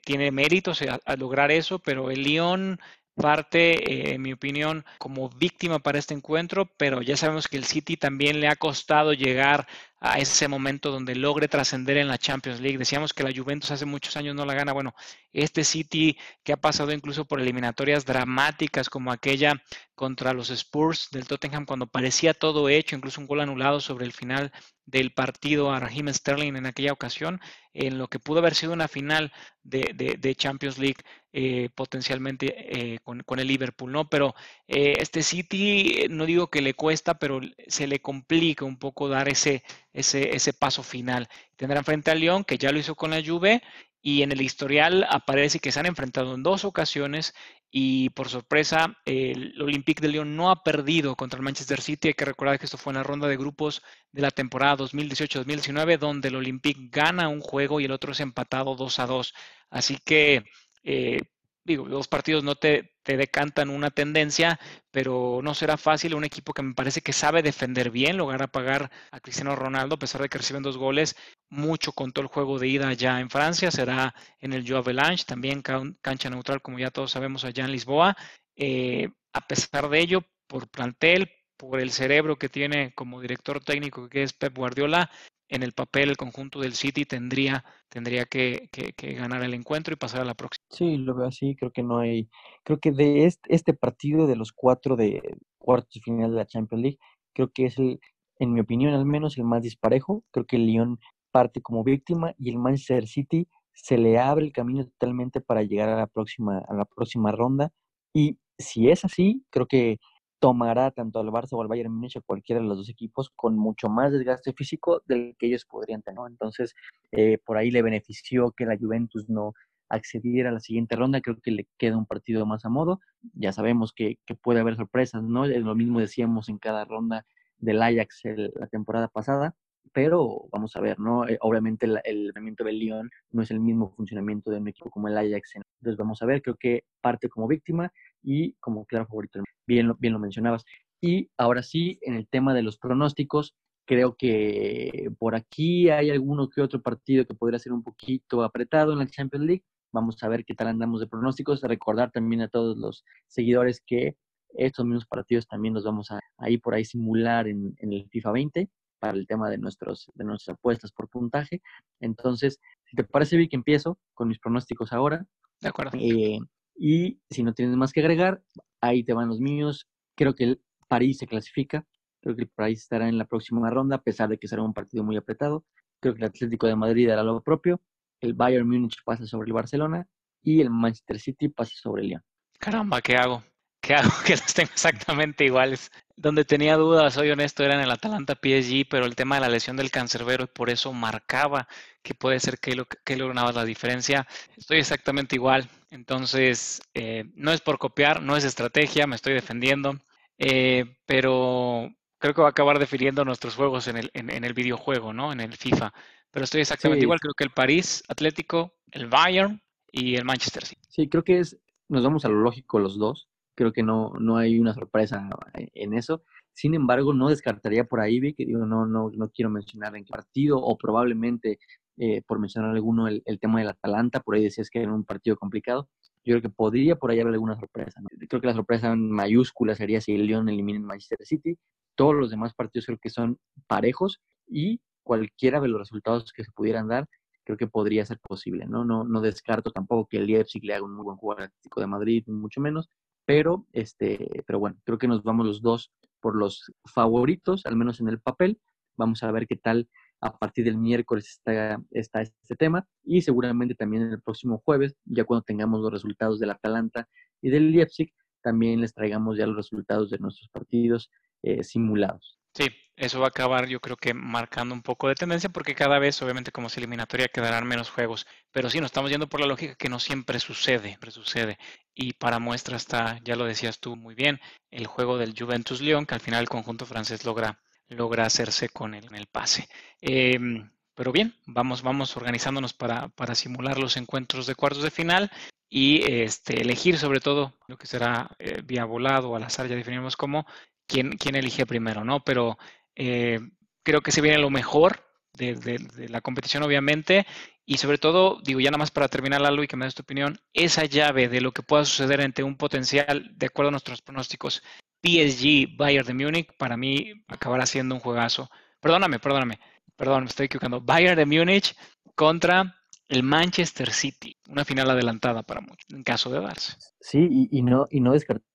[0.04, 2.80] tiene méritos a, lograr eso, pero el Lyon
[3.16, 7.66] parte, eh, en mi opinión, como víctima para este encuentro, pero ya sabemos que el
[7.66, 9.68] City también le ha costado llegar
[10.06, 12.78] a ese momento donde logre trascender en la Champions League.
[12.78, 14.72] Decíamos que la Juventus hace muchos años no la gana.
[14.72, 14.94] Bueno,
[15.34, 19.64] este City que ha pasado incluso por eliminatorias dramáticas como aquella
[19.96, 24.14] contra los Spurs del Tottenham cuando parecía todo hecho, incluso un gol anulado sobre el
[24.14, 24.52] final
[24.86, 27.40] del partido a Raheem Sterling en aquella ocasión,
[27.74, 29.34] en lo que pudo haber sido una final
[29.64, 31.02] de, Champions League
[31.34, 34.08] eh, potencialmente eh, con, el Liverpool, ¿no?
[34.10, 34.36] Pero
[34.68, 39.28] eh, este City, no digo que le cuesta, pero se le complica un poco dar
[39.28, 39.64] ese,
[39.96, 41.28] ese, ese paso final.
[41.56, 43.62] Tendrán frente al Lyon, que ya lo hizo con la Juve,
[44.02, 47.34] y en el historial aparece que se han enfrentado en dos ocasiones
[47.72, 52.10] y por sorpresa el Olympique de Lyon no ha perdido contra el Manchester City.
[52.10, 53.82] Hay que recordar que esto fue en la ronda de grupos
[54.12, 58.76] de la temporada 2018-2019 donde el Olympique gana un juego y el otro es empatado
[58.76, 59.34] 2 a 2.
[59.72, 60.44] Así que
[60.84, 61.22] eh,
[61.66, 64.60] digo, los partidos no te, decantan una tendencia,
[64.92, 66.16] pero no será fácil.
[66.16, 70.00] Un equipo que me parece que sabe defender bien, lograr apagar a Cristiano Ronaldo, a
[70.00, 71.16] pesar de que reciben dos goles,
[71.50, 75.62] mucho todo el juego de ida ya en Francia, será en el Joe Avalanche, también
[76.02, 78.16] cancha neutral, como ya todos sabemos, allá en Lisboa.
[78.56, 84.10] Eh, a pesar de ello, por plantel, por el cerebro que tiene como director técnico
[84.10, 85.10] que es Pep Guardiola,
[85.50, 88.70] en el papel el conjunto del City tendría, tendría que,
[89.18, 90.66] ganar el encuentro y pasar a la próxima.
[90.70, 92.30] Sí, lo veo así, creo que no hay,
[92.64, 95.22] creo que de este, este partido de los cuatro de
[95.58, 97.00] cuartos de final de la Champions League,
[97.34, 98.00] creo que es el,
[98.40, 101.00] en mi opinión al menos, el más disparejo, creo que el Lyon
[101.32, 105.90] parte como víctima y el Manchester City se le abre el camino totalmente para llegar
[105.90, 107.72] a la próxima, a la próxima ronda
[108.14, 110.00] y si es así, creo que
[110.40, 113.90] tomará tanto al Barça o al Bayern Múnich cualquiera de los dos equipos con mucho
[113.90, 116.20] más desgaste físico del que ellos podrían tener.
[116.28, 116.76] Entonces,
[117.12, 119.54] eh, por ahí le benefició que la Juventus no
[119.90, 121.22] accediera a la siguiente ronda.
[121.22, 123.00] Creo que le queda un partido más a modo.
[123.34, 125.46] Ya sabemos que, puede haber sorpresas, ¿no?
[125.48, 127.26] Lo mismo decíamos en cada ronda
[127.58, 128.22] del Ajax
[128.56, 129.56] la temporada pasada
[129.94, 131.28] pero vamos a ver, ¿no?
[131.28, 135.18] Eh, obviamente el, del Lyon no es el mismo funcionamiento de un equipo como el
[135.18, 135.56] Ajax.
[135.56, 139.42] Entonces vamos a ver, creo que parte como víctima y como claro favorito.
[139.68, 140.66] Bien, bien lo mencionabas.
[141.02, 143.56] Y ahora sí, en el tema de los pronósticos,
[143.86, 148.94] creo que por aquí hay alguno que otro partido que podría ser un poquito apretado
[148.94, 149.64] en la Champions League.
[149.94, 151.62] Vamos a ver qué tal andamos de pronósticos.
[151.62, 154.18] Recordar también a todos los seguidores que
[154.58, 156.20] Estos mismos partidos también los vamos a,
[156.50, 158.70] ir por ahí simular en, el FIFA 20
[159.06, 161.62] para el tema de, nuestros, de nuestras apuestas por puntaje.
[162.00, 165.26] Entonces, si te parece bien que empiezo con mis pronósticos ahora.
[165.62, 165.92] De acuerdo.
[166.00, 166.40] Eh,
[166.76, 168.42] y si no tienes más que agregar,
[168.82, 169.88] ahí te van los míos.
[170.16, 171.86] Creo que el París se clasifica.
[172.22, 174.74] Creo que el París estará en la próxima ronda, a pesar de que será un
[174.74, 175.64] partido muy apretado.
[176.00, 177.80] Creo que el Atlético de Madrid hará lo propio.
[178.20, 180.08] El Bayern Múnich pasa sobre el Barcelona
[180.42, 182.22] y el Manchester City pasa sobre el Lyon.
[182.60, 183.44] Caramba, ¿qué hago?
[183.82, 184.10] ¿Qué hago?
[184.26, 185.92] Que los tengo exactamente iguales.
[186.18, 189.50] Donde tenía dudas, soy honesto, era en el Atalanta PSG, pero el tema de la
[189.50, 191.68] lesión del cancerbero por eso marcaba
[192.02, 194.26] que puede ser que lo que lograba la diferencia.
[194.56, 195.70] Estoy exactamente igual.
[195.90, 199.98] Entonces, eh, no es por copiar, no es estrategia, me estoy defendiendo,
[200.38, 205.12] eh, pero creo que va a acabar definiendo nuestros juegos en el, en, el videojuego,
[205.12, 205.34] ¿no?
[205.34, 205.94] En el FIFA.
[206.32, 207.20] Pero estoy exactamente igual.
[207.20, 209.62] Creo que el París Atlético, el Bayern
[209.92, 210.82] y el Manchester City.
[210.88, 211.58] Sí, creo que es,
[211.90, 215.94] nos vamos a lo lógico los dos creo que no, no hay una sorpresa en
[215.94, 216.24] eso.
[216.54, 220.12] Sin embargo, no descartaría por ahí, que digo, no, no, no quiero mencionar en qué
[220.12, 221.60] partido, o probablemente,
[221.98, 225.36] eh, por mencionar alguno, el, tema del Atalanta, por ahí decías que era un partido
[225.38, 225.90] complicado.
[226.24, 228.02] Yo creo que podría por ahí haber alguna sorpresa.
[228.30, 231.58] Creo que la sorpresa en mayúscula sería si el Lyon elimina el Manchester City.
[231.96, 233.38] Todos los demás partidos creo que son
[233.68, 237.08] parejos y cualquiera de los resultados que se pudieran dar,
[237.44, 238.84] creo que podría ser posible, ¿no?
[238.84, 242.24] No, no descarto tampoco que el Leipzig le haga un muy buen jugador de Madrid,
[242.28, 242.90] mucho menos,
[243.26, 248.00] pero, este, pero bueno, creo que nos vamos los dos por los favoritos, al menos
[248.00, 248.60] en el papel.
[248.98, 249.90] Vamos a ver qué tal
[250.22, 255.44] a partir del miércoles está, este tema y seguramente también el próximo jueves, ya cuando
[255.44, 257.08] tengamos los resultados del Atalanta
[257.42, 258.12] y del Leipzig,
[258.42, 261.12] también les traigamos ya los resultados de nuestros partidos
[261.44, 262.40] eh, simulados.
[262.56, 266.00] Sí, eso va a acabar yo creo que marcando un poco de tendencia porque cada
[266.00, 269.46] vez obviamente como es eliminatoria quedarán menos juegos, pero sí nos estamos yendo por la
[269.48, 271.58] lógica que no siempre sucede, siempre sucede.
[271.94, 274.40] Y para muestra está, ya lo decías tú muy bien,
[274.72, 278.94] el juego del Juventus León que al final el conjunto francés logra, logra hacerse con
[278.96, 279.68] el, el pase.
[280.00, 285.30] Em, pero bien, vamos, vamos organizándonos para, para simular los encuentros de cuartos de final
[285.70, 289.76] y este, elegir sobre todo lo que será eh, vía volado o al azar, ya
[289.76, 290.46] definimos cómo,
[290.88, 292.24] quién, quién elige primero, ¿no?
[292.24, 292.58] Pero
[292.96, 293.40] eh,
[293.84, 295.06] creo que se viene lo mejor
[295.38, 297.26] de, la competición, obviamente,
[297.66, 300.04] y sobre todo, digo, ya nada más para terminar, Lalo, y que me des tu
[300.04, 304.02] opinión, esa llave de lo que pueda suceder entre un potencial, de acuerdo a nuestros
[304.02, 304.64] pronósticos,
[305.04, 308.50] PSG, Bayern de Múnich, para mí acabará siendo un juegazo.
[308.80, 309.60] Perdóname, perdóname,
[309.96, 310.82] perdón, me estoy equivocando.
[310.82, 311.76] Bayern de Múnich
[312.16, 316.74] contra el Manchester City, una final adelantada para muchos, en caso de darse.
[317.00, 318.46] Sí, y, no, y no descartar.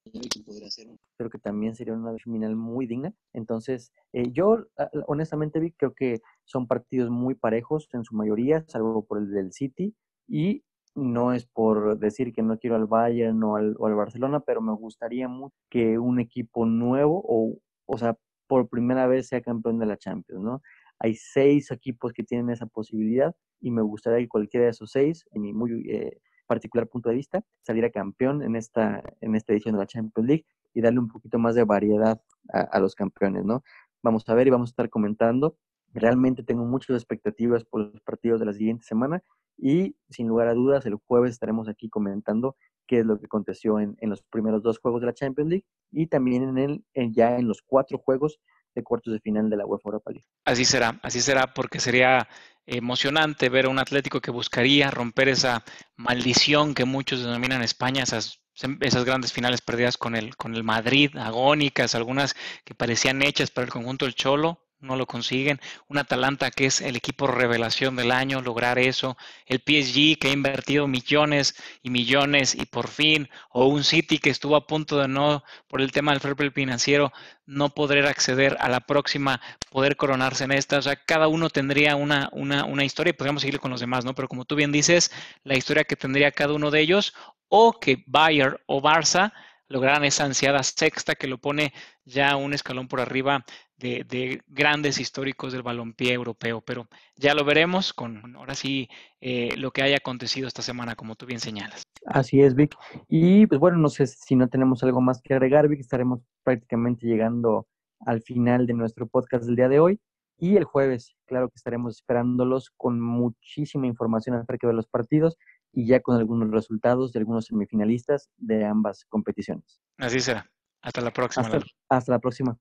[1.16, 3.12] Creo que también sería una final muy digna.
[3.32, 4.66] Entonces, eh, yo
[5.06, 9.52] honestamente vi, creo que son partidos muy parejos en su mayoría, salvo por el del
[9.52, 9.94] City.
[10.28, 10.64] Y
[10.94, 14.60] no es por decir que no quiero al Bayern o al, o al Barcelona, pero
[14.60, 18.16] me gustaría mucho que un equipo nuevo, o, o sea,
[18.46, 20.62] por primera vez sea campeón de la Champions, ¿no?
[21.00, 25.26] Hay seis equipos que tienen esa posibilidad y me gustaría que cualquiera de esos seis,
[25.32, 29.74] en mi muy eh, particular punto de vista, saliera campeón en esta, en esta edición
[29.74, 32.20] de la Champions League y darle un poquito más de variedad
[32.52, 33.62] a, los campeones, ¿no?
[34.02, 35.56] Vamos a ver y vamos a estar comentando.
[35.92, 39.22] Realmente tengo muchas expectativas por los partidos de la siguiente semana
[39.56, 43.78] y sin lugar a dudas el jueves estaremos aquí comentando qué es lo que aconteció
[43.78, 47.12] en, en los primeros dos juegos de la Champions League y también en el, en,
[47.12, 48.40] ya en los cuatro juegos
[48.74, 50.26] de cuartos de final de la UEFA Europa League.
[50.44, 52.28] Así será, así será, porque sería
[52.66, 55.64] emocionante ver a un Atlético que buscaría romper esa
[55.96, 58.40] maldición que muchos denominan España, esas,
[58.80, 63.64] esas grandes finales perdidas con el, con el Madrid, agónicas, algunas que parecían hechas para
[63.64, 65.60] el conjunto del Cholo, no lo consiguen.
[65.88, 69.16] Un Atalanta que es el equipo revelación del año, lograr eso.
[69.46, 74.30] El PSG que ha invertido millones y millones y por fin, o un City que
[74.30, 77.12] estuvo a punto de no, por el tema del fair play financiero,
[77.46, 80.78] no poder acceder a la próxima, poder coronarse en esta.
[80.78, 84.04] O sea, cada uno tendría una, una, una historia y podríamos seguir con los demás,
[84.04, 84.14] ¿no?
[84.14, 85.10] Pero como tú bien dices,
[85.44, 87.14] la historia que tendría cada uno de ellos,
[87.48, 89.32] o que Bayern o Barça
[89.70, 91.72] lograran esa ansiada sexta que lo pone
[92.04, 93.44] ya un escalón por arriba
[93.78, 98.88] de, grandes históricos del balompié europeo, pero ya lo veremos con ahora sí
[99.20, 101.84] eh, lo que haya acontecido esta semana, como tú bien señalas.
[102.04, 102.76] Así es, Vic.
[103.08, 107.06] Y pues bueno, no sé si no tenemos algo más que agregar, Vic, estaremos prácticamente
[107.06, 107.66] llegando
[108.00, 110.00] al final de nuestro podcast del día de hoy.
[110.36, 115.36] Y el jueves, claro que estaremos esperándolos con muchísima información acerca de los partidos
[115.72, 119.80] y ya con algunos resultados de algunos semifinalistas de ambas competiciones.
[119.98, 120.50] Así será.
[120.82, 121.48] Hasta la próxima.
[121.88, 122.58] hasta la próxima.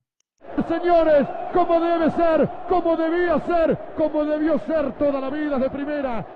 [0.68, 6.26] Señores, como debe ser, como debía ser, como debió ser toda la vida de primera.